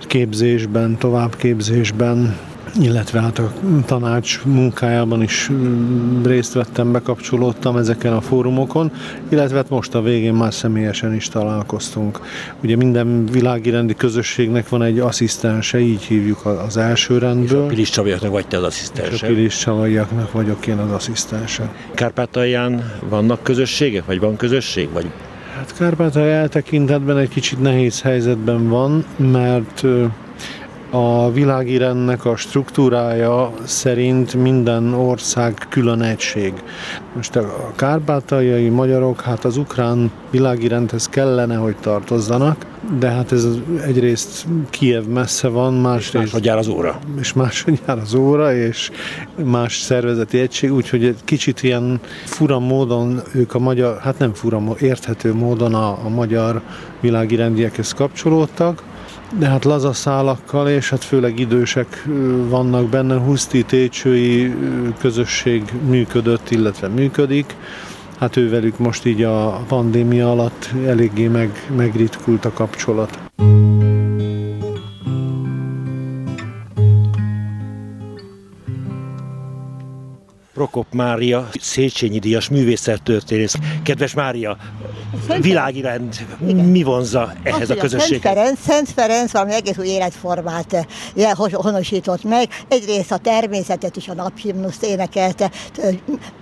képzésben, 0.06 0.96
továbbképzésben, 0.98 2.36
illetve 2.80 3.20
hát 3.20 3.38
a 3.38 3.52
tanács 3.86 4.40
munkájában 4.44 5.22
is 5.22 5.48
mm, 5.52 6.22
részt 6.22 6.52
vettem, 6.52 6.92
bekapcsolódtam 6.92 7.76
ezeken 7.76 8.12
a 8.12 8.20
fórumokon, 8.20 8.92
illetve 9.28 9.56
hát 9.56 9.68
most 9.68 9.94
a 9.94 10.02
végén 10.02 10.34
már 10.34 10.54
személyesen 10.54 11.14
is 11.14 11.28
találkoztunk. 11.28 12.20
Ugye 12.62 12.76
minden 12.76 13.26
világi 13.26 13.70
rendi 13.70 13.94
közösségnek 13.94 14.68
van 14.68 14.82
egy 14.82 14.98
asszisztense, 14.98 15.80
így 15.80 16.02
hívjuk 16.02 16.46
az 16.46 16.76
első 16.76 17.18
rendből. 17.18 17.60
És 17.60 17.64
a 17.64 17.66
Pilis 17.66 17.90
Csavaiaknak 17.90 18.30
vagy 18.30 18.46
te 18.46 18.56
az 18.56 18.62
asszisztense? 18.62 19.12
És 19.12 19.22
a 19.22 19.26
Pilis 19.26 19.58
Csavaiaknak 19.58 20.32
vagyok 20.32 20.66
én 20.66 20.78
az 20.78 20.90
asszisztense. 20.90 21.74
Kárpátalján 21.94 22.92
vannak 23.08 23.42
közösségek, 23.42 24.06
vagy 24.06 24.20
van 24.20 24.36
közösség? 24.36 24.88
Vagy 24.92 25.10
Hát 25.56 25.74
Kárpátalja 25.78 26.32
eltekintetben 26.32 27.18
egy 27.18 27.28
kicsit 27.28 27.60
nehéz 27.60 28.02
helyzetben 28.02 28.68
van, 28.68 29.04
mert 29.16 29.84
a 30.90 31.32
világirendnek 31.32 32.24
a 32.24 32.36
struktúrája 32.36 33.52
szerint 33.64 34.34
minden 34.34 34.94
ország 34.94 35.66
külön 35.68 36.02
egység. 36.02 36.52
Most 37.14 37.36
a 37.36 37.72
kárpátaljai 37.76 38.68
magyarok, 38.68 39.20
hát 39.20 39.44
az 39.44 39.56
ukrán 39.56 40.10
világirendhez 40.30 41.08
kellene, 41.08 41.56
hogy 41.56 41.76
tartozzanak, 41.76 42.66
de 42.98 43.08
hát 43.08 43.32
ez 43.32 43.46
egyrészt 43.86 44.46
Kiev 44.70 45.04
messze 45.04 45.48
van, 45.48 45.74
másrészt... 45.74 46.34
És 46.34 46.44
jár 46.44 46.58
az 46.58 46.68
óra. 46.68 46.98
És 47.20 47.32
máshogy 47.32 47.80
jár 47.86 47.98
az 47.98 48.14
óra, 48.14 48.54
és 48.54 48.90
más 49.44 49.78
szervezeti 49.78 50.38
egység, 50.38 50.72
úgyhogy 50.72 51.04
egy 51.04 51.18
kicsit 51.24 51.62
ilyen 51.62 52.00
fura 52.24 52.58
módon 52.58 53.20
ők 53.34 53.54
a 53.54 53.58
magyar, 53.58 53.98
hát 53.98 54.18
nem 54.18 54.34
fura, 54.34 54.62
érthető 54.80 55.34
módon 55.34 55.74
a, 55.74 55.88
a 56.04 56.08
magyar 56.08 56.60
világirendiekhez 57.00 57.92
kapcsolódtak, 57.92 58.82
de 59.38 59.48
hát 59.48 59.64
lazaszálakkal, 59.64 60.68
és 60.68 60.90
hát 60.90 61.04
főleg 61.04 61.38
idősek 61.38 62.04
vannak 62.48 62.88
benne, 62.88 63.16
Huszti 63.16 63.62
Técsői 63.64 64.54
közösség 64.98 65.72
működött, 65.86 66.50
illetve 66.50 66.88
működik. 66.88 67.56
Hát 68.18 68.36
ővelük 68.36 68.78
most 68.78 69.06
így 69.06 69.22
a 69.22 69.64
pandémia 69.68 70.30
alatt 70.30 70.70
eléggé 70.86 71.26
meg, 71.26 71.70
megritkult 71.76 72.44
a 72.44 72.52
kapcsolat. 72.52 73.18
Prokop 80.54 80.86
Mária, 80.92 81.48
Széchenyi 81.60 82.18
Díjas 82.18 82.48
művészettörténész. 82.48 83.54
Kedves 83.82 84.14
Mária, 84.14 84.56
világi 85.40 85.80
rend, 85.80 86.26
mi 86.70 86.82
vonza 86.82 87.32
ehhez 87.42 87.60
Azt, 87.60 87.70
a 87.70 87.74
közösséghez? 87.74 88.32
Szent 88.32 88.36
Ferenc, 88.36 88.58
Szent 88.60 88.88
Ferenc 88.88 89.30
valami 89.32 89.52
egész 89.52 89.78
új 89.78 89.86
életformát 89.86 90.86
eh, 91.16 91.32
honosított 91.52 92.24
meg. 92.24 92.48
Egyrészt 92.68 93.12
a 93.12 93.18
természetet 93.18 93.96
is 93.96 94.08
a 94.08 94.14
naphimnuszt 94.14 94.84
énekelte, 94.84 95.50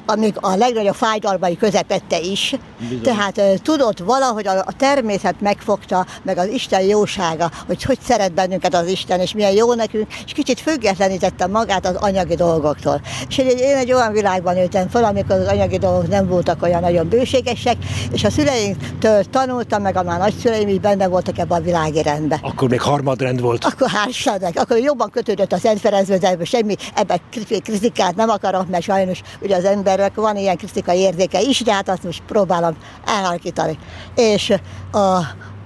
amíg 0.06 0.34
a 0.40 0.56
legnagyobb 0.56 0.94
fájdalmai 0.94 1.56
közepette 1.56 2.20
is. 2.20 2.54
Bizony. 2.78 3.02
Tehát 3.02 3.38
eh, 3.38 3.52
tudott 3.62 3.98
valahogy 3.98 4.46
a, 4.46 4.64
természet 4.76 5.40
megfogta, 5.40 6.06
meg 6.22 6.38
az 6.38 6.46
Isten 6.46 6.82
jósága, 6.82 7.50
hogy 7.66 7.82
hogy 7.82 7.98
szeret 8.02 8.32
bennünket 8.32 8.74
az 8.74 8.86
Isten, 8.86 9.20
és 9.20 9.32
milyen 9.32 9.52
jó 9.52 9.74
nekünk, 9.74 10.06
és 10.24 10.32
kicsit 10.32 10.60
függetlenítette 10.60 11.46
magát 11.46 11.86
az 11.86 11.94
anyagi 11.94 12.34
dolgoktól. 12.34 13.00
És 13.28 13.38
én 13.38 13.76
egy 13.76 13.92
olyan 13.92 14.12
világban 14.12 14.54
nőttem 14.54 14.88
fel, 14.88 15.04
amikor 15.04 15.36
az 15.36 15.46
anyagi 15.46 15.78
dolgok 15.78 16.08
nem 16.08 16.28
voltak 16.28 16.62
olyan 16.62 16.80
nagyon 16.80 17.08
bőségesek, 17.08 17.76
és 18.12 18.24
a 18.24 18.30
szüleinktől 18.58 19.24
tanultam, 19.24 19.82
meg 19.82 19.96
a 19.96 20.02
már 20.02 20.18
nagyszüleim 20.18 20.68
is 20.68 20.78
benne 20.78 21.08
voltak 21.08 21.38
ebben 21.38 21.60
a 21.60 21.64
világi 21.64 22.02
rendben. 22.02 22.38
Akkor 22.42 22.68
még 22.68 22.80
harmadrend 22.80 23.40
volt. 23.40 23.64
Akkor 23.64 23.88
hársadnak, 23.88 24.56
akkor 24.56 24.78
jobban 24.78 25.10
kötődött 25.10 25.52
a 25.52 25.58
Szent 25.58 25.80
Ferencbe, 25.80 26.18
de 26.18 26.44
semmi 26.44 26.74
ebben 26.94 27.20
kritikát 27.62 28.16
nem 28.16 28.28
akarok, 28.28 28.68
mert 28.68 28.82
sajnos 28.82 29.20
ugye 29.40 29.56
az 29.56 29.64
emberek 29.64 30.14
van 30.14 30.36
ilyen 30.36 30.56
kritikai 30.56 30.98
érzéke 30.98 31.40
is, 31.40 31.62
de 31.62 31.72
hát 31.72 31.88
azt 31.88 32.02
most 32.02 32.22
próbálom 32.26 32.76
elhalkítani. 33.06 33.78
És 34.14 34.54
a, 34.92 35.18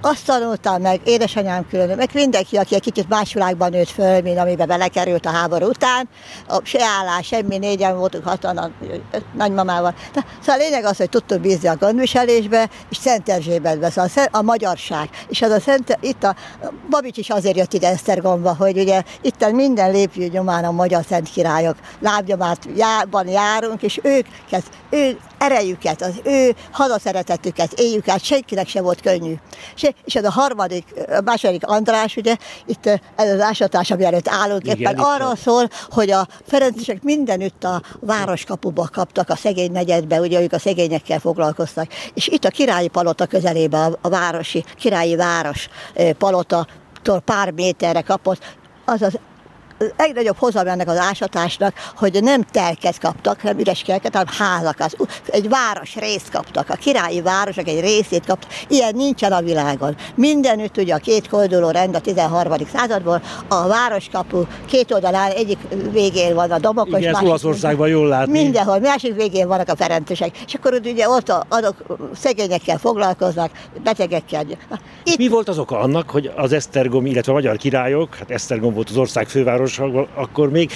azt 0.05 0.25
tanultam 0.25 0.81
meg, 0.81 1.01
édesanyám 1.03 1.67
külön, 1.69 1.97
meg 1.97 2.09
mindenki, 2.13 2.57
aki 2.57 2.75
egy 2.75 2.81
kicsit 2.81 3.09
más 3.09 3.33
világban 3.33 3.69
nőtt 3.69 3.89
föl, 3.89 4.21
mint 4.21 4.37
amiben 4.37 4.67
belekerült 4.67 5.25
a 5.25 5.29
háború 5.29 5.65
után. 5.65 6.09
A, 6.47 6.59
se 6.63 6.83
állás, 6.83 7.27
semmi, 7.27 7.57
négyen 7.57 7.97
voltunk, 7.97 8.27
hatan 8.27 8.57
a 8.57 8.71
nagymamával. 9.33 9.95
De, 10.13 10.25
szóval 10.39 10.61
a 10.61 10.63
lényeg 10.63 10.83
az, 10.83 10.97
hogy 10.97 11.09
tudtunk 11.09 11.41
bízni 11.41 11.67
a 11.67 11.75
gondviselésbe, 11.75 12.69
és 12.89 12.97
Szent 12.97 13.29
Erzsébetbe, 13.29 13.89
szóval 13.89 14.09
a, 14.15 14.37
a 14.37 14.41
magyarság. 14.41 15.09
És 15.27 15.41
az 15.41 15.51
a 15.51 15.59
Szent, 15.59 15.97
itt 16.01 16.23
a 16.23 16.35
Babics 16.89 17.17
is 17.17 17.29
azért 17.29 17.57
jött 17.57 17.73
ide 17.73 17.87
Esztergomba, 17.87 18.55
hogy 18.55 18.77
ugye 18.77 19.03
itt 19.21 19.51
minden 19.51 19.91
lépjű 19.91 20.27
nyomán 20.27 20.63
a 20.63 20.71
magyar 20.71 21.03
szent 21.09 21.29
királyok 21.29 21.75
lábnyomátban 21.99 23.27
járunk, 23.27 23.81
és 23.81 23.99
ők, 24.03 24.25
ő 24.89 25.17
erejüket, 25.43 26.01
az 26.01 26.13
ő 26.23 26.55
hazaszeretetüket 26.71 27.73
éljük 27.73 28.07
át, 28.07 28.23
senkinek 28.23 28.67
se 28.67 28.81
volt 28.81 29.01
könnyű. 29.01 29.33
És, 30.05 30.15
ez 30.15 30.23
a 30.23 30.31
harmadik, 30.31 30.85
a 31.09 31.21
második 31.21 31.67
András, 31.67 32.15
ugye, 32.15 32.35
itt 32.65 32.85
ez 33.15 33.29
az 33.33 33.39
ásatás, 33.39 33.91
ami 33.91 34.05
előtt 34.05 34.27
állunk, 34.27 34.63
Igen, 34.63 34.77
éppen 34.77 34.99
arról 34.99 35.27
van. 35.27 35.35
szól, 35.35 35.69
hogy 35.89 36.11
a 36.11 36.27
Ferencesek 36.47 37.03
mindenütt 37.03 37.63
a 37.63 37.81
városkapuba 37.99 38.89
kaptak, 38.91 39.29
a 39.29 39.35
szegény 39.35 39.71
negyedbe, 39.71 40.19
ugye 40.19 40.41
ők 40.41 40.53
a 40.53 40.59
szegényekkel 40.59 41.19
foglalkoztak. 41.19 41.87
És 42.13 42.27
itt 42.27 42.45
a 42.45 42.49
királyi 42.49 42.87
palota 42.87 43.25
közelében, 43.25 43.91
a, 43.91 43.97
a 44.01 44.09
városi, 44.09 44.63
királyi 44.77 45.15
város 45.15 45.69
palota 46.17 46.67
pár 47.25 47.51
méterre 47.51 48.01
kapott, 48.01 48.41
az 48.85 49.01
az 49.01 49.19
legnagyobb 49.97 50.37
hozam 50.37 50.67
ennek 50.67 50.89
az 50.89 50.97
ásatásnak, 50.97 51.73
hogy 51.95 52.23
nem 52.23 52.43
telket 52.51 52.99
kaptak, 52.99 53.43
nem 53.43 53.59
üres 53.59 53.81
kelket, 53.81 54.13
hanem 54.13 54.33
házakat. 54.37 54.95
Egy 55.25 55.49
város 55.49 55.95
részt 55.95 56.29
kaptak, 56.31 56.69
a 56.69 56.75
királyi 56.75 57.21
városok 57.21 57.67
egy 57.67 57.79
részét 57.79 58.25
kaptak. 58.25 58.49
Ilyen 58.67 58.95
nincsen 58.95 59.31
a 59.31 59.41
világon. 59.41 59.95
Mindenütt 60.15 60.77
ugye 60.77 60.93
a 60.93 60.97
két 60.97 61.27
kolduló 61.27 61.69
rend 61.69 61.95
a 61.95 61.99
13. 61.99 62.53
századból, 62.73 63.21
a 63.47 63.67
városkapu 63.67 64.43
két 64.65 64.91
oldalán 64.91 65.31
egyik 65.31 65.57
végén 65.91 66.35
van 66.35 66.51
a 66.51 66.59
domokos, 66.59 66.99
Igen, 66.99 67.11
másik 67.11 67.27
Olaszországban 67.27 67.87
jól 67.87 68.07
látni. 68.07 68.41
Mindenhol, 68.41 68.79
másik 68.79 69.15
végén 69.15 69.47
vannak 69.47 69.69
a 69.69 69.75
ferencesek. 69.75 70.37
És 70.45 70.53
akkor 70.53 70.79
ugye 70.85 71.09
ott 71.09 71.29
a, 71.29 71.45
azok 71.49 71.75
szegényekkel 72.15 72.77
foglalkoznak, 72.77 73.51
betegekkel. 73.83 74.45
Itt... 75.03 75.17
Mi 75.17 75.27
volt 75.27 75.47
az 75.47 75.57
oka 75.57 75.79
annak, 75.79 76.09
hogy 76.09 76.31
az 76.35 76.51
Esztergom, 76.51 77.05
illetve 77.05 77.31
a 77.31 77.35
magyar 77.35 77.57
királyok, 77.57 78.15
hát 78.15 78.31
Esztergom 78.31 78.73
volt 78.73 78.89
az 78.89 78.97
ország 78.97 79.27
főváros, 79.27 79.72
akkor 80.15 80.49
még 80.49 80.71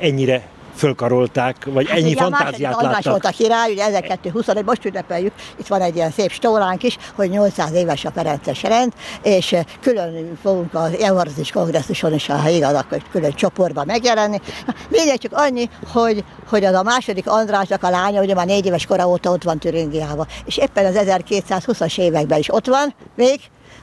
ennyire 0.00 0.48
fölkarolták, 0.80 1.64
vagy 1.64 1.88
hát 1.88 1.98
ennyi 1.98 2.14
fantáziát 2.14 2.74
a 2.74 2.82
láttak. 2.82 3.04
volt 3.04 3.24
a 3.24 3.30
király, 3.30 3.72
ugye 3.72 3.84
1221, 3.84 4.64
most 4.64 4.84
ünnepeljük, 4.84 5.32
itt 5.58 5.66
van 5.66 5.80
egy 5.80 5.96
ilyen 5.96 6.10
szép 6.10 6.30
stóránk 6.30 6.82
is, 6.82 6.96
hogy 7.14 7.30
800 7.30 7.72
éves 7.72 8.04
a 8.04 8.10
Ferences 8.10 8.62
rend, 8.62 8.92
és 9.22 9.56
külön 9.80 10.38
fogunk 10.42 10.74
az 10.74 10.96
Eucharistis 11.00 11.50
kongresszuson 11.50 12.14
is, 12.14 12.26
ha 12.26 12.48
igaz, 12.48 12.74
akkor 12.74 13.02
külön 13.10 13.32
csoportban 13.34 13.86
megjelenni. 13.86 14.40
Végül 14.88 15.16
csak 15.16 15.32
annyi, 15.34 15.68
hogy, 15.92 16.24
hogy 16.48 16.64
az 16.64 16.74
a 16.74 16.82
második 16.82 17.28
Andrásnak 17.28 17.82
a 17.82 17.90
lánya, 17.90 18.22
ugye 18.22 18.34
már 18.34 18.46
négy 18.46 18.66
éves 18.66 18.86
kora 18.86 19.08
óta 19.08 19.30
ott 19.30 19.42
van 19.42 19.58
Türingiában, 19.58 20.26
és 20.44 20.56
éppen 20.56 20.84
az 20.84 20.94
1220-as 21.06 21.98
években 21.98 22.38
is 22.38 22.52
ott 22.52 22.66
van, 22.66 22.94
még, 23.16 23.40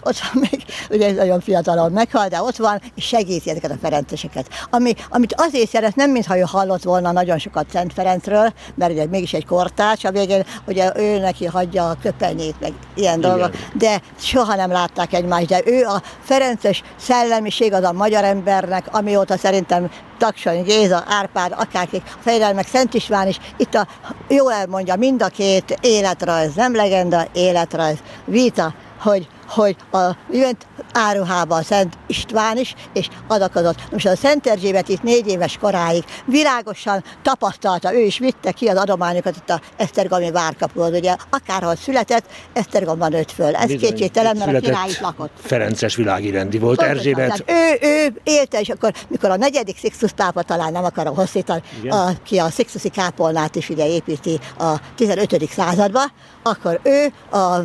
ott 0.07 0.19
van 0.19 0.47
még, 0.51 0.63
ugye 0.89 1.11
nagyon 1.11 1.39
fiatalon 1.39 1.91
meghal, 1.91 2.27
de 2.27 2.41
ott 2.41 2.55
van, 2.55 2.81
és 2.95 3.05
segíti 3.05 3.49
ezeket 3.49 3.71
a 3.71 3.77
ferenceseket. 3.81 4.47
Ami, 4.69 4.93
amit 5.09 5.33
azért 5.37 5.69
szeret, 5.69 5.95
nem 5.95 6.11
mintha 6.11 6.37
ő 6.37 6.41
hallott 6.41 6.83
volna 6.83 7.11
nagyon 7.11 7.37
sokat 7.37 7.65
Szent 7.71 7.93
Ferencről, 7.93 8.53
mert 8.75 8.91
ugye 8.91 9.05
mégis 9.05 9.33
egy 9.33 9.45
kortárs, 9.45 10.03
a 10.03 10.11
végén 10.11 10.45
ugye 10.67 10.91
ő 10.95 11.19
neki 11.19 11.45
hagyja 11.45 11.89
a 11.89 11.97
köpenyét, 12.01 12.59
meg 12.59 12.73
ilyen 12.95 13.17
Igen. 13.17 13.29
dolgok, 13.29 13.55
de 13.73 14.01
soha 14.19 14.55
nem 14.55 14.71
látták 14.71 15.13
egymást, 15.13 15.47
de 15.47 15.61
ő 15.65 15.83
a 15.83 16.01
Ferences 16.23 16.83
szellemiség 16.99 17.73
az 17.73 17.83
a 17.83 17.91
magyar 17.91 18.23
embernek, 18.23 18.87
amióta 18.91 19.37
szerintem 19.37 19.89
Taksony, 20.17 20.63
Géza, 20.63 21.03
Árpád, 21.07 21.55
akárkik, 21.57 22.01
a 22.05 22.19
Fejlelmek, 22.21 22.67
Szent 22.67 22.93
István 22.93 23.27
is, 23.27 23.39
itt 23.57 23.75
a, 23.75 23.87
jól 24.27 24.53
elmondja 24.53 24.95
mind 24.95 25.21
a 25.21 25.27
két 25.27 25.77
életrajz, 25.81 26.53
nem 26.55 26.75
legenda, 26.75 27.27
életrajz, 27.33 27.97
vita, 28.25 28.73
hogy 28.99 29.27
hogy 29.47 29.75
a 29.91 30.15
jönt 30.31 30.65
áruhába 30.93 31.55
a 31.55 31.63
Szent 31.63 31.97
István 32.07 32.57
is, 32.57 32.75
és 32.93 33.07
adakozott. 33.27 33.79
Most 33.91 34.05
a 34.05 34.15
Szent 34.15 34.47
Erzsébet 34.47 34.89
itt 34.89 35.03
négy 35.03 35.27
éves 35.27 35.57
koráig 35.57 36.03
világosan 36.25 37.03
tapasztalta, 37.21 37.93
ő 37.93 37.99
is 37.99 38.17
vitte 38.17 38.51
ki 38.51 38.67
az 38.67 38.77
adományokat 38.77 39.35
itt 39.35 39.49
a 39.49 39.61
Esztergomi 39.77 40.31
várkapuhoz, 40.31 40.93
ugye 40.93 41.15
akárhol 41.29 41.75
született, 41.75 42.25
Esztergomban 42.53 43.11
nőtt 43.11 43.31
föl. 43.31 43.55
Ez 43.55 43.69
kétségtelen, 43.69 44.37
mert 44.37 44.55
a 44.55 44.59
király 44.59 44.89
itt 44.89 44.99
lakott. 44.99 45.31
Ferences 45.41 45.95
világi 45.95 46.29
rendi 46.29 46.57
volt 46.57 46.77
Pontosan, 46.77 46.97
Erzsébet. 46.97 47.43
Ő, 47.47 47.87
ő 47.87 48.21
élte, 48.23 48.59
és 48.59 48.69
akkor, 48.69 48.93
mikor 49.07 49.29
a 49.29 49.37
negyedik 49.37 49.77
Sixtus 49.77 50.11
pápa, 50.11 50.41
talán 50.41 50.71
nem 50.71 50.83
akarom 50.83 51.15
hosszítani, 51.15 51.61
aki 51.89 52.37
a 52.37 52.49
Sixtusi 52.49 52.89
kápolnát 52.89 53.55
is 53.55 53.69
ugye 53.69 53.87
építi 53.87 54.39
a 54.57 54.75
15. 54.95 55.49
századba, 55.49 56.01
akkor 56.43 56.79
ő 56.83 57.13
a, 57.29 57.59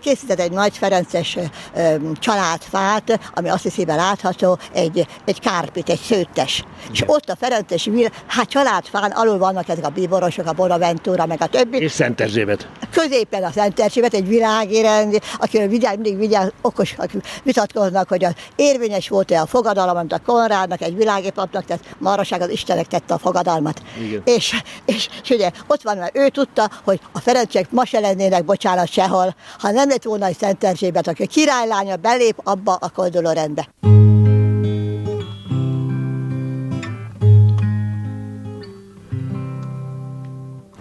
készített 0.00 0.40
egy 0.40 0.50
nagy 0.50 0.76
Ferences 0.76 1.27
családfát, 2.14 3.20
ami 3.34 3.48
azt 3.48 3.62
hiszi 3.62 3.84
látható, 3.84 4.58
egy, 4.72 5.06
egy 5.24 5.40
kárpit, 5.40 5.88
egy 5.88 6.00
szőttes. 6.00 6.58
Igen. 6.58 6.92
És 6.92 7.02
ott 7.06 7.28
a 7.28 7.36
Ferences 7.36 7.88
hát 8.26 8.48
családfán 8.48 9.10
alul 9.10 9.38
vannak 9.38 9.68
ezek 9.68 9.86
a 9.86 9.88
bíborosok, 9.88 10.46
a 10.46 10.52
Bonaventura, 10.52 11.26
meg 11.26 11.42
a 11.42 11.46
többi. 11.46 11.78
És 11.78 11.92
Szent 11.92 12.20
Erzsébet. 12.20 12.68
Középen 12.90 13.44
a 13.44 13.50
Szent 13.50 13.80
Erzsébet, 13.80 14.14
egy 14.14 14.28
világérendi, 14.28 15.20
akiről 15.38 15.68
vigyáz, 15.68 15.94
mindig 15.94 16.18
vigyáz, 16.18 16.52
okos, 16.62 16.94
akik 16.98 17.20
vitatkoznak, 17.42 18.08
hogy 18.08 18.24
az 18.24 18.32
érvényes 18.56 19.08
volt-e 19.08 19.40
a 19.40 19.46
fogadalom, 19.46 19.96
amit 19.96 20.12
a 20.12 20.20
Konrádnak, 20.26 20.80
egy 20.80 20.96
világépapnak, 20.96 21.64
tehát 21.64 21.84
maraság 21.98 22.40
az 22.40 22.48
Istenek 22.48 22.86
tette 22.86 23.14
a 23.14 23.18
fogadalmat. 23.18 23.82
Igen. 24.00 24.22
És, 24.24 24.62
és, 24.84 25.08
és, 25.22 25.30
ugye 25.30 25.50
ott 25.66 25.82
van, 25.82 25.96
mert 25.96 26.16
ő 26.16 26.28
tudta, 26.28 26.70
hogy 26.84 27.00
a 27.12 27.20
Ferencsek 27.20 27.70
ma 27.70 27.84
se 27.84 28.00
lennének, 28.00 28.44
bocsánat, 28.44 28.88
sehol, 28.92 29.34
ha 29.58 29.70
nem 29.70 29.88
lett 29.88 30.02
volna 30.02 30.26
egy 30.26 30.38
Szent 30.38 30.64
Erzsébet, 30.64 31.06
aki 31.18 31.26
királylánya 31.26 31.96
belép 31.96 32.40
abba 32.44 32.74
a 32.74 32.88
koldolórendbe. 32.88 33.68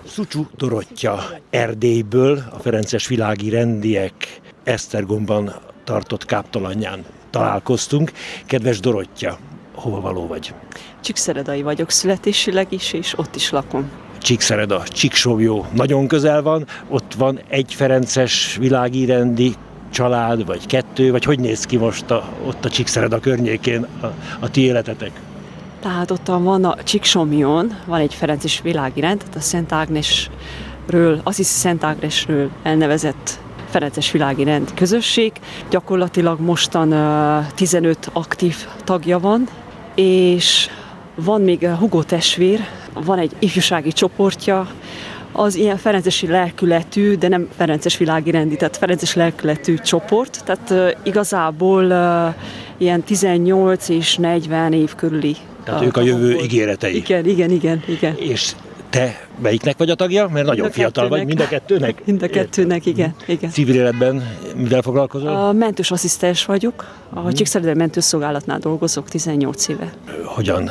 Szucsú 0.08 0.47
Dorottya 0.58 1.23
Erdélyből, 1.50 2.43
a 2.52 2.60
Ferences 2.60 3.08
világi 3.08 3.50
rendiek 3.50 4.41
Esztergomban 4.63 5.56
tartott 5.84 6.26
káptalanyán 6.26 7.06
találkoztunk. 7.30 8.12
Kedves 8.45 8.80
Dorottya, 8.80 9.38
hova 9.76 10.02
való 10.02 10.28
vagy? 10.28 10.54
Csíkszeredai 11.02 11.62
vagyok 11.62 11.89
születésileg 11.89 12.67
is, 12.69 12.93
és 12.93 13.17
ott 13.17 13.36
is 13.36 13.50
lakom. 13.50 13.89
Csíkszereda, 14.17 14.84
Csíksóvjó 14.84 15.65
nagyon 15.73 16.08
közel 16.08 16.41
van, 16.41 16.67
ott 16.89 17.13
van 17.13 17.39
egy 17.47 17.73
Ferences 17.73 18.56
világi 18.60 19.06
rendi 19.06 19.56
család, 19.91 20.45
vagy 20.45 20.65
kettő, 20.65 21.12
vagy 21.12 21.23
hogy 21.23 21.39
néz 21.39 21.65
ki 21.65 21.78
most 21.78 22.12
a, 22.12 22.30
ott 22.45 22.65
a 22.65 22.69
Csíkszereda 22.69 23.19
környékén 23.19 23.86
a, 24.02 24.06
a 24.39 24.50
ti 24.50 24.62
életetek? 24.62 25.12
Tehát 25.80 26.12
ott 26.12 26.28
van 26.28 26.65
a 26.65 26.84
Csíksomjon, 26.84 27.73
van 27.86 28.00
egy 28.00 28.13
Ferences 28.13 28.62
világi 28.62 29.00
rend, 29.00 29.17
tehát 29.19 29.36
a 29.36 29.39
Szent 29.39 29.71
Ágnesről, 29.71 31.19
azt 31.23 31.38
hisz 31.38 31.47
Szent 31.47 31.84
Ágnesről 31.84 32.50
elnevezett 32.63 33.39
Ferences 33.69 34.12
világi 34.12 34.43
rend 34.43 34.73
közösség. 34.73 35.32
Gyakorlatilag 35.69 36.39
mostan 36.39 36.93
uh, 36.93 37.45
15 37.56 38.10
aktív 38.13 38.56
tagja 38.84 39.19
van, 39.19 39.47
és 39.95 40.69
van 41.15 41.41
még 41.41 41.67
Hugo 41.67 42.04
testvér, 42.04 42.60
van 42.93 43.19
egy 43.19 43.32
ifjúsági 43.39 43.91
csoportja, 43.91 44.67
az 45.32 45.56
ilyen 45.56 45.78
ferencesi 45.78 46.28
lelkületű, 46.28 47.16
de 47.16 47.28
nem 47.28 47.48
ferences 47.58 47.98
világi 47.98 48.32
rendi, 48.32 48.56
tehát 48.56 48.78
ferences 48.78 49.13
lelkületű 49.13 49.76
csoport, 49.76 50.44
tehát 50.46 50.70
uh, 50.70 50.92
igazából 51.04 51.84
uh, 51.84 52.34
ilyen 52.78 53.04
18 53.04 53.90
és 53.90 54.16
40 54.16 54.74
év 54.74 54.96
körüli. 54.96 55.36
Tehát 55.63 55.84
ők 55.84 55.98
a 55.98 56.02
jövő 56.02 56.32
volt. 56.32 56.44
ígéretei. 56.44 56.96
Igen, 56.96 57.26
igen, 57.26 57.52
igen, 57.52 57.84
igen. 57.88 58.16
És 58.18 58.54
te 58.90 59.28
melyiknek 59.42 59.78
vagy 59.78 59.90
a 59.90 59.96
tagja? 59.96 60.28
Mert 60.28 60.46
nagyon 60.46 60.72
fiatal 60.72 61.08
vagy, 61.08 61.26
mind 61.26 61.40
a 61.40 61.48
kettőnek? 61.48 62.06
Mind 62.06 62.24
a 62.24 62.28
kettőnek, 62.28 62.86
igen. 62.94 63.16
igen. 63.26 63.50
Civil 63.50 63.76
életben 63.76 64.28
mivel 64.56 64.82
foglalkozol? 64.82 65.36
A 65.36 65.52
mentős 65.52 65.92
asszisztens 65.92 66.46
vagyok. 66.46 66.94
A 67.10 67.20
hmm. 67.20 67.34
Csíkszeredai 67.34 67.74
mentőszolgálatnál 67.74 68.60
dolgozok 68.60 69.10
18 69.10 69.68
éve. 69.68 69.94
Hogyan 70.24 70.70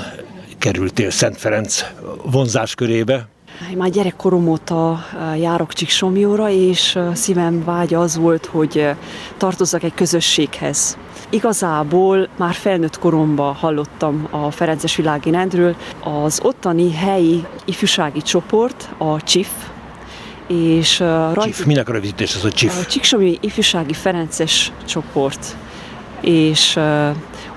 kerültél 0.58 1.10
Szent 1.10 1.36
Ferenc 1.36 1.84
vonzás 2.22 2.74
körébe? 2.74 3.28
Én 3.70 3.76
már 3.76 3.90
gyerekkorom 3.90 4.48
óta 4.48 5.04
járok 5.38 5.72
Csíksomjóra, 5.72 6.50
és 6.50 6.98
szívem 7.12 7.64
vágya 7.64 8.00
az 8.00 8.16
volt, 8.16 8.46
hogy 8.46 8.90
tartozzak 9.36 9.82
egy 9.82 9.94
közösséghez. 9.94 10.98
Igazából 11.30 12.28
már 12.36 12.54
felnőtt 12.54 12.98
koromban 12.98 13.54
hallottam 13.54 14.28
a 14.30 14.50
Ferences 14.50 14.96
világi 14.96 15.30
rendről. 15.30 15.76
Az 16.04 16.40
ottani 16.42 16.92
helyi 16.92 17.44
ifjúsági 17.64 18.22
csoport, 18.22 18.88
a 18.98 19.22
CSIF, 19.22 19.48
és 20.48 20.98
rajta... 20.98 21.40
CSIF, 21.40 21.64
minek 21.64 21.88
a 21.88 21.92
rövidítés 21.92 22.34
az, 22.34 22.42
hogy 22.42 22.54
CSIF? 22.54 22.78
A 22.80 22.84
Csíksomjói 22.84 23.36
Ifjúsági 23.40 23.92
Ferences 23.92 24.72
csoport. 24.84 25.56
És 26.20 26.78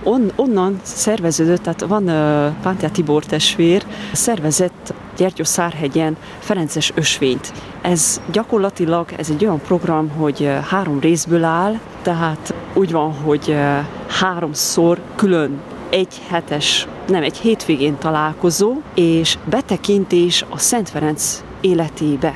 on, 0.03 0.31
onnan 0.35 0.79
szerveződött, 0.81 1.61
tehát 1.61 1.81
van 1.81 2.03
uh, 2.03 2.61
Pántia 2.61 2.89
Tibor 2.89 3.25
testvér, 3.25 3.85
szervezett 4.11 4.93
Gyertyó 5.19 5.43
Szárhegyen 5.43 6.17
Ferences 6.39 6.91
ösvényt. 6.95 7.53
Ez 7.81 8.21
gyakorlatilag 8.31 9.11
ez 9.17 9.29
egy 9.29 9.45
olyan 9.45 9.61
program, 9.61 10.09
hogy 10.09 10.41
uh, 10.41 10.57
három 10.57 10.99
részből 10.99 11.43
áll, 11.43 11.79
tehát 12.01 12.53
úgy 12.73 12.91
van, 12.91 13.13
hogy 13.13 13.45
uh, 13.47 13.77
háromszor 14.07 14.99
külön 15.15 15.61
egy 15.89 16.21
hetes, 16.29 16.87
nem 17.07 17.23
egy 17.23 17.37
hétvégén 17.37 17.97
találkozó, 17.97 18.73
és 18.95 19.37
betekintés 19.49 20.45
a 20.49 20.57
Szent 20.57 20.89
Ferenc 20.89 21.43
életébe. 21.61 22.33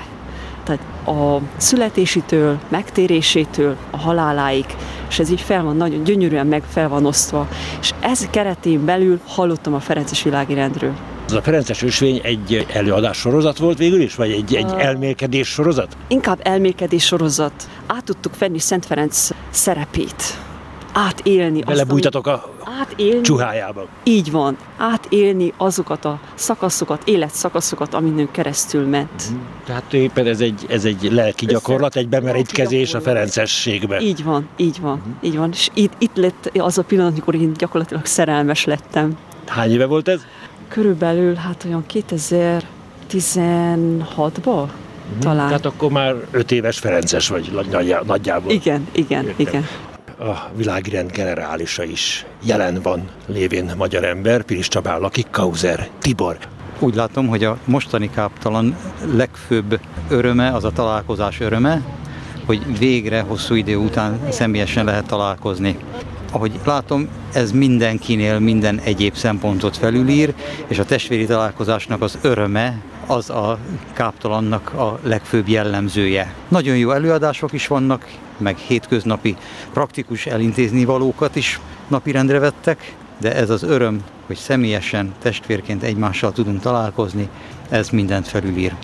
Tehát 0.63 0.81
a 1.05 1.41
születésétől, 1.57 2.57
megtérésétől, 2.69 3.75
a 3.91 3.97
haláláig 3.97 4.65
és 5.13 5.19
ez 5.19 5.29
így 5.29 5.41
fel 5.41 5.63
van, 5.63 5.77
nagyon 5.77 6.03
gyönyörűen 6.03 6.47
meg 6.47 6.63
fel 6.67 6.89
van 6.89 7.05
osztva. 7.05 7.47
És 7.79 7.93
ez 7.99 8.27
keretén 8.29 8.85
belül 8.85 9.19
hallottam 9.27 9.73
a 9.73 9.79
Ferences 9.79 10.23
világirendről. 10.23 10.93
Ez 11.25 11.33
a 11.33 11.41
Ferences 11.41 11.81
ösvény 11.81 12.19
egy 12.23 12.65
előadás 12.73 13.17
sorozat 13.17 13.57
volt 13.57 13.77
végül 13.77 14.01
is, 14.01 14.15
vagy 14.15 14.31
egy, 14.31 14.55
egy 14.55 14.71
elmélkedés 14.77 15.47
sorozat? 15.47 15.97
Inkább 16.07 16.39
elmélkedés 16.43 17.05
sorozat. 17.05 17.69
Át 17.87 18.03
tudtuk 18.03 18.37
venni 18.37 18.59
Szent 18.59 18.85
Ferenc 18.85 19.29
szerepét 19.49 20.37
átélni. 20.93 21.61
Belebújtatok 21.61 22.27
a 22.27 22.53
átélni, 22.81 23.21
csuhájába. 23.21 23.87
Így 24.03 24.31
van, 24.31 24.57
átélni 24.77 25.53
azokat 25.57 26.05
a 26.05 26.19
szakaszokat, 26.33 27.07
életszakaszokat, 27.07 27.93
amin 27.93 28.27
keresztül 28.31 28.87
ment. 28.87 29.23
Mm. 29.31 29.37
Tehát 29.65 29.93
éppen 29.93 30.27
ez 30.27 30.39
egy, 30.39 30.65
ez 30.69 30.85
egy 30.85 31.11
lelki 31.11 31.45
gyakorlat, 31.45 31.95
egy 31.95 32.09
bemerítkezés 32.09 32.93
a 32.93 33.01
ferencességbe. 33.01 33.99
Így 33.99 34.23
van, 34.23 34.47
így 34.57 34.81
van, 34.81 35.01
mm. 35.07 35.11
így 35.21 35.37
van. 35.37 35.51
És 35.51 35.69
itt, 35.73 35.93
itt 35.97 36.15
lett 36.15 36.51
az 36.57 36.77
a 36.77 36.83
pillanat, 36.83 37.11
amikor 37.11 37.35
én 37.35 37.53
gyakorlatilag 37.53 38.05
szerelmes 38.05 38.65
lettem. 38.65 39.17
Hány 39.47 39.71
éve 39.71 39.85
volt 39.85 40.07
ez? 40.07 40.21
Körülbelül 40.67 41.35
hát 41.35 41.63
olyan 41.65 41.85
2016-ban. 43.09 44.67
Mm. 45.15 45.19
Talán. 45.19 45.47
Tehát 45.47 45.65
akkor 45.65 45.91
már 45.91 46.15
öt 46.31 46.51
éves 46.51 46.79
Ferences 46.79 47.27
vagy 47.27 47.51
nagyjából. 48.05 48.51
Igen, 48.51 48.87
igen, 48.91 49.25
Értem. 49.25 49.47
igen 49.47 49.67
a 50.19 50.49
világrend 50.55 51.11
generálisa 51.11 51.83
is 51.83 52.25
jelen 52.43 52.81
van, 52.81 53.07
lévén 53.25 53.71
magyar 53.77 54.03
ember, 54.03 54.43
Piris 54.43 54.67
Csabán 54.67 54.99
lakik, 54.99 55.27
Kauzer, 55.31 55.89
Tibor. 55.99 56.37
Úgy 56.79 56.95
látom, 56.95 57.27
hogy 57.27 57.43
a 57.43 57.57
mostani 57.65 58.09
káptalan 58.09 58.75
legfőbb 59.15 59.79
öröme 60.09 60.51
az 60.51 60.63
a 60.63 60.71
találkozás 60.71 61.39
öröme, 61.39 61.81
hogy 62.45 62.77
végre 62.79 63.21
hosszú 63.21 63.55
idő 63.55 63.75
után 63.75 64.19
személyesen 64.29 64.85
lehet 64.85 65.05
találkozni. 65.05 65.77
Ahogy 66.33 66.59
látom, 66.65 67.07
ez 67.33 67.51
mindenkinél 67.51 68.39
minden 68.39 68.79
egyéb 68.79 69.15
szempontot 69.15 69.77
felülír, 69.77 70.33
és 70.67 70.79
a 70.79 70.85
testvéri 70.85 71.25
találkozásnak 71.25 72.01
az 72.01 72.17
öröme 72.21 72.81
az 73.07 73.29
a 73.29 73.57
káptalannak 73.93 74.73
a 74.73 74.99
legfőbb 75.03 75.47
jellemzője. 75.47 76.33
Nagyon 76.47 76.77
jó 76.77 76.91
előadások 76.91 77.53
is 77.53 77.67
vannak, 77.67 78.07
meg 78.37 78.57
hétköznapi 78.57 79.35
praktikus 79.73 80.25
elintézni 80.25 80.85
valókat 80.85 81.35
is 81.35 81.59
napirendre 81.87 82.39
vettek, 82.39 82.95
de 83.19 83.35
ez 83.35 83.49
az 83.49 83.63
öröm, 83.63 84.03
hogy 84.25 84.35
személyesen, 84.35 85.13
testvérként 85.21 85.83
egymással 85.83 86.31
tudunk 86.31 86.61
találkozni, 86.61 87.29
ez 87.69 87.89
mindent 87.89 88.27
felülír. 88.27 88.75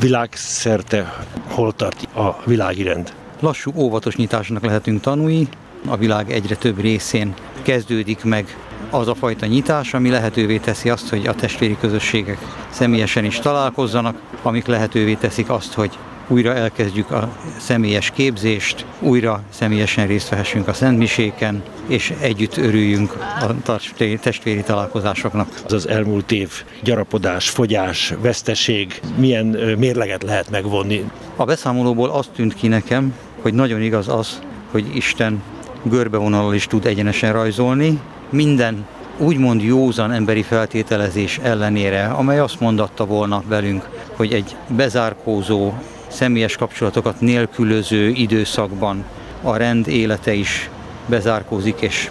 Világszerte 0.00 1.24
hol 1.48 1.72
tart 1.72 2.08
a 2.14 2.36
világi 2.44 2.82
rend? 2.82 3.12
Lassú, 3.40 3.72
óvatos 3.74 4.16
nyitásnak 4.16 4.64
lehetünk 4.64 5.00
tanulni, 5.00 5.48
a 5.86 5.96
világ 5.96 6.32
egyre 6.32 6.54
több 6.54 6.80
részén 6.80 7.34
kezdődik 7.62 8.24
meg 8.24 8.56
az 8.90 9.08
a 9.08 9.14
fajta 9.14 9.46
nyitás, 9.46 9.94
ami 9.94 10.10
lehetővé 10.10 10.58
teszi 10.58 10.90
azt, 10.90 11.08
hogy 11.08 11.26
a 11.26 11.34
testvéri 11.34 11.76
közösségek 11.80 12.38
személyesen 12.70 13.24
is 13.24 13.38
találkozzanak, 13.38 14.16
amik 14.42 14.66
lehetővé 14.66 15.14
teszik 15.14 15.50
azt, 15.50 15.72
hogy 15.72 15.98
újra 16.28 16.54
elkezdjük 16.54 17.10
a 17.10 17.28
személyes 17.58 18.10
képzést, 18.10 18.84
újra 19.00 19.42
személyesen 19.50 20.06
részt 20.06 20.28
vehessünk 20.28 20.68
a 20.68 20.72
szentmiséken, 20.72 21.62
és 21.86 22.12
együtt 22.20 22.56
örüljünk 22.56 23.16
a 23.40 23.74
testvéri 24.20 24.62
találkozásoknak. 24.62 25.48
Az 25.64 25.72
az 25.72 25.88
elmúlt 25.88 26.32
év 26.32 26.50
gyarapodás, 26.82 27.48
fogyás, 27.48 28.14
veszteség, 28.20 29.00
milyen 29.16 29.46
mérleget 29.78 30.22
lehet 30.22 30.50
megvonni? 30.50 31.10
A 31.36 31.44
beszámolóból 31.44 32.10
azt 32.10 32.30
tűnt 32.30 32.54
ki 32.54 32.68
nekem, 32.68 33.14
hogy 33.42 33.54
nagyon 33.54 33.82
igaz 33.82 34.08
az, 34.08 34.38
hogy 34.70 34.96
Isten 34.96 35.42
görbevonalal 35.88 36.54
is 36.54 36.66
tud 36.66 36.86
egyenesen 36.86 37.32
rajzolni. 37.32 38.00
Minden 38.30 38.86
úgymond 39.18 39.62
józan 39.62 40.12
emberi 40.12 40.42
feltételezés 40.42 41.38
ellenére, 41.42 42.04
amely 42.04 42.38
azt 42.38 42.60
mondatta 42.60 43.06
volna 43.06 43.42
velünk, 43.48 43.88
hogy 44.16 44.32
egy 44.32 44.56
bezárkózó, 44.68 45.72
személyes 46.06 46.56
kapcsolatokat 46.56 47.20
nélkülöző 47.20 48.08
időszakban 48.08 49.04
a 49.42 49.56
rend 49.56 49.88
élete 49.88 50.32
is 50.32 50.70
bezárkózik 51.06 51.80
és, 51.80 52.10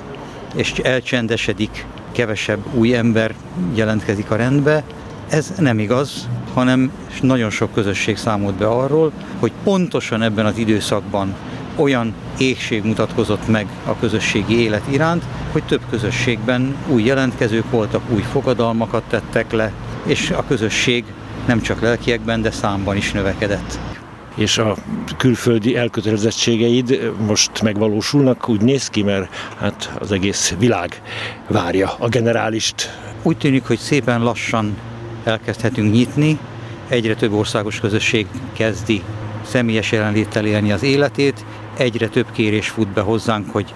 és 0.55 0.71
elcsendesedik, 0.71 1.85
kevesebb 2.11 2.59
új 2.73 2.95
ember 2.95 3.35
jelentkezik 3.73 4.31
a 4.31 4.35
rendbe. 4.35 4.83
Ez 5.29 5.53
nem 5.57 5.79
igaz, 5.79 6.29
hanem 6.53 6.91
nagyon 7.21 7.49
sok 7.49 7.73
közösség 7.73 8.17
számolt 8.17 8.55
be 8.55 8.67
arról, 8.67 9.11
hogy 9.39 9.51
pontosan 9.63 10.21
ebben 10.21 10.45
az 10.45 10.57
időszakban 10.57 11.35
olyan 11.75 12.13
égség 12.37 12.83
mutatkozott 12.83 13.47
meg 13.47 13.67
a 13.85 13.95
közösségi 13.99 14.59
élet 14.59 14.83
iránt, 14.91 15.23
hogy 15.51 15.63
több 15.63 15.81
közösségben 15.89 16.75
új 16.87 17.03
jelentkezők 17.03 17.71
voltak, 17.71 18.01
új 18.09 18.21
fogadalmakat 18.21 19.03
tettek 19.03 19.51
le, 19.51 19.71
és 20.05 20.29
a 20.29 20.45
közösség 20.47 21.03
nem 21.45 21.61
csak 21.61 21.81
lelkiekben, 21.81 22.41
de 22.41 22.51
számban 22.51 22.95
is 22.95 23.11
növekedett. 23.11 23.79
És 24.35 24.57
a 24.57 24.75
külföldi 25.17 25.75
elkötelezettségeid 25.75 27.11
most 27.27 27.61
megvalósulnak, 27.61 28.49
úgy 28.49 28.61
néz 28.61 28.87
ki, 28.87 29.03
mert 29.03 29.35
hát 29.59 29.91
az 29.99 30.11
egész 30.11 30.55
világ 30.59 31.01
várja 31.47 31.95
a 31.99 32.07
generálist. 32.07 32.99
Úgy 33.21 33.37
tűnik, 33.37 33.63
hogy 33.63 33.77
szépen 33.77 34.23
lassan 34.23 34.77
elkezdhetünk 35.23 35.93
nyitni, 35.93 36.39
egyre 36.87 37.15
több 37.15 37.33
országos 37.33 37.79
közösség 37.79 38.27
kezdi 38.53 39.01
személyes 39.45 39.91
jelenléttel 39.91 40.45
élni 40.45 40.71
az 40.71 40.83
életét, 40.83 41.45
egyre 41.77 42.07
több 42.07 42.31
kérés 42.31 42.69
fut 42.69 42.87
be 42.87 43.01
hozzánk, 43.01 43.51
hogy 43.51 43.73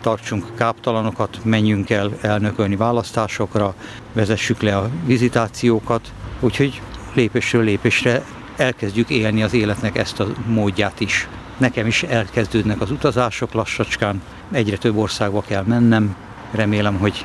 tartsunk 0.00 0.44
káptalanokat, 0.56 1.38
menjünk 1.44 1.90
el 1.90 2.10
elnökölni 2.20 2.76
választásokra, 2.76 3.74
vezessük 4.12 4.62
le 4.62 4.76
a 4.76 4.90
vizitációkat, 5.04 6.12
úgyhogy 6.40 6.80
lépésről 7.14 7.64
lépésre 7.64 8.24
elkezdjük 8.56 9.10
élni 9.10 9.42
az 9.42 9.54
életnek 9.54 9.96
ezt 9.98 10.20
a 10.20 10.26
módját 10.46 11.00
is. 11.00 11.28
Nekem 11.56 11.86
is 11.86 12.02
elkezdődnek 12.02 12.80
az 12.80 12.90
utazások 12.90 13.52
lassacskán, 13.52 14.22
egyre 14.52 14.76
több 14.76 14.96
országba 14.96 15.42
kell 15.46 15.64
mennem, 15.66 16.16
remélem, 16.50 16.98
hogy 16.98 17.24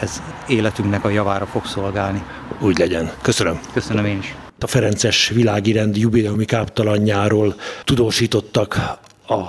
ez 0.00 0.22
életünknek 0.48 1.04
a 1.04 1.08
javára 1.08 1.46
fog 1.46 1.66
szolgálni. 1.66 2.22
Úgy 2.60 2.78
legyen. 2.78 3.10
Köszönöm. 3.22 3.60
Köszönöm 3.72 4.04
én 4.04 4.18
is. 4.18 4.34
A 4.60 4.66
Ferences 4.66 5.28
világi 5.28 5.72
rend 5.72 5.96
jubileumi 5.96 6.44
káptalanjáról 6.44 7.54
tudósítottak 7.84 8.98
a 9.28 9.40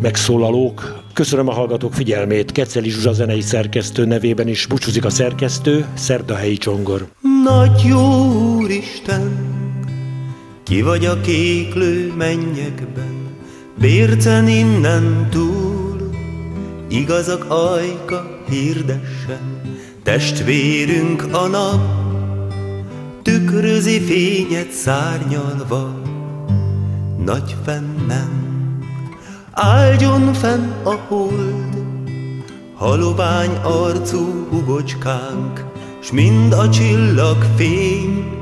megszólalók. 0.00 1.02
Köszönöm 1.12 1.48
a 1.48 1.52
hallgatók 1.52 1.94
figyelmét. 1.94 2.52
Keceli 2.52 2.90
Zsuzsa 2.90 3.12
zenei 3.12 3.40
szerkesztő 3.40 4.04
nevében 4.04 4.48
is 4.48 4.66
búcsúzik 4.66 5.04
a 5.04 5.10
szerkesztő, 5.10 5.86
Szerdahelyi 5.94 6.56
Csongor. 6.56 7.08
Nagy 7.44 7.82
jó 7.84 8.32
Úristen, 8.56 9.48
ki 10.64 10.82
vagy 10.82 11.04
a 11.04 11.20
kéklő 11.20 12.12
mennyekben, 12.16 13.36
bércen 13.78 14.48
innen 14.48 15.28
túl, 15.30 16.10
igazak 16.88 17.50
ajka 17.50 18.38
hirdessen, 18.48 19.60
testvérünk 20.02 21.26
a 21.32 21.46
nap, 21.46 21.99
tükrözi 23.22 24.00
fényet 24.00 24.70
szárnyalva, 24.72 26.00
nagy 27.24 27.56
fennen. 27.64 28.48
Áldjon 29.50 30.32
fenn 30.32 30.70
a 30.84 30.94
hold, 31.08 31.84
halovány 32.74 33.56
arcú 33.62 34.46
hugocskánk, 34.50 35.64
s 36.02 36.10
mind 36.12 36.52
a 36.52 36.68
csillag 36.68 37.46
fény, 37.56 38.38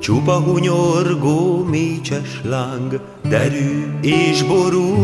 Csupa 0.00 0.40
hunyorgó 0.40 1.64
mécses 1.64 2.40
láng, 2.44 3.00
derű 3.28 3.98
és 4.00 4.42
ború, 4.42 4.94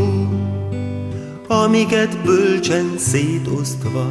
amiket 1.48 2.22
bölcsen 2.24 2.98
szétosztva 2.98 4.08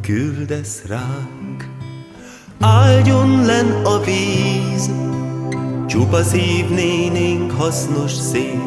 küldesz 0.00 0.82
ránk. 0.86 1.75
Áldjon 2.60 3.44
len 3.44 3.84
a 3.84 3.98
víz, 3.98 4.90
csupa 5.86 6.22
szívnénénk 6.22 7.52
hasznos 7.52 8.12
szép, 8.12 8.62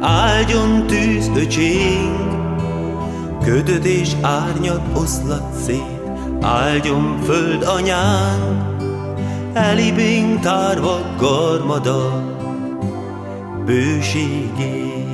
áldjon 0.00 0.86
tűz 0.86 1.30
öcsénk, 1.36 2.32
ködöd 3.42 3.84
és 3.84 4.12
árnyat 4.20 4.82
oszlat 4.94 5.52
szét, 5.64 6.02
áldjon 6.40 7.20
föld 7.24 7.62
anyánk, 7.62 8.82
elibénk 9.52 10.40
tárva 10.40 11.00
garmada. 11.18 12.32
Bőségét. 13.64 15.04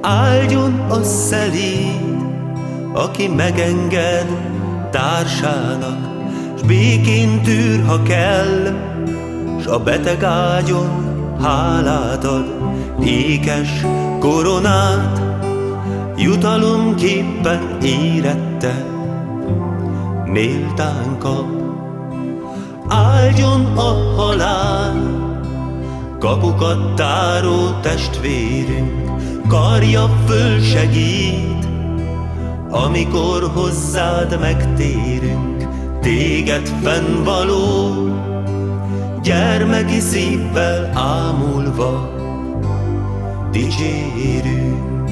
Áldjon 0.00 0.80
a 0.88 1.02
szelíd, 1.02 2.16
aki 2.92 3.28
megenged 3.28 4.28
társának, 4.90 6.07
s 6.58 6.62
békén 6.66 7.42
tűr, 7.42 7.84
ha 7.86 8.02
kell, 8.02 8.76
s 9.60 9.66
a 9.66 9.78
beteg 9.78 10.22
ágyon 10.24 10.90
hálát 11.42 12.24
ad, 12.24 12.46
ékes 13.04 13.84
koronát, 14.20 15.22
jutalomképpen 16.16 17.78
érette, 17.82 18.84
méltán 20.24 21.18
kap 21.18 21.58
áldjon 22.88 23.66
a 23.76 24.20
halál. 24.20 25.16
Kapukat 26.18 26.94
táró 26.94 27.80
testvérünk, 27.82 29.10
karja 29.48 30.10
föl 30.26 30.60
segít, 30.60 31.68
amikor 32.70 33.50
hozzád 33.54 34.40
megtérünk, 34.40 35.57
téged 36.08 36.68
fennvaló, 36.82 37.92
gyermeki 39.22 40.00
szívvel 40.00 40.90
ámulva 40.94 42.12
dicsérünk. 43.50 45.10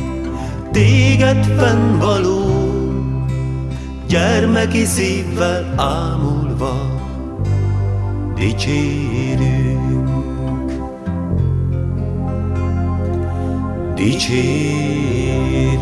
Téged 0.71 1.45
fennvaló, 1.45 2.45
gyermeki 4.09 4.85
szívvel 4.85 5.75
ámulva 5.77 6.75
dicsérünk, 8.35 10.09
dicsérünk. 13.95 15.76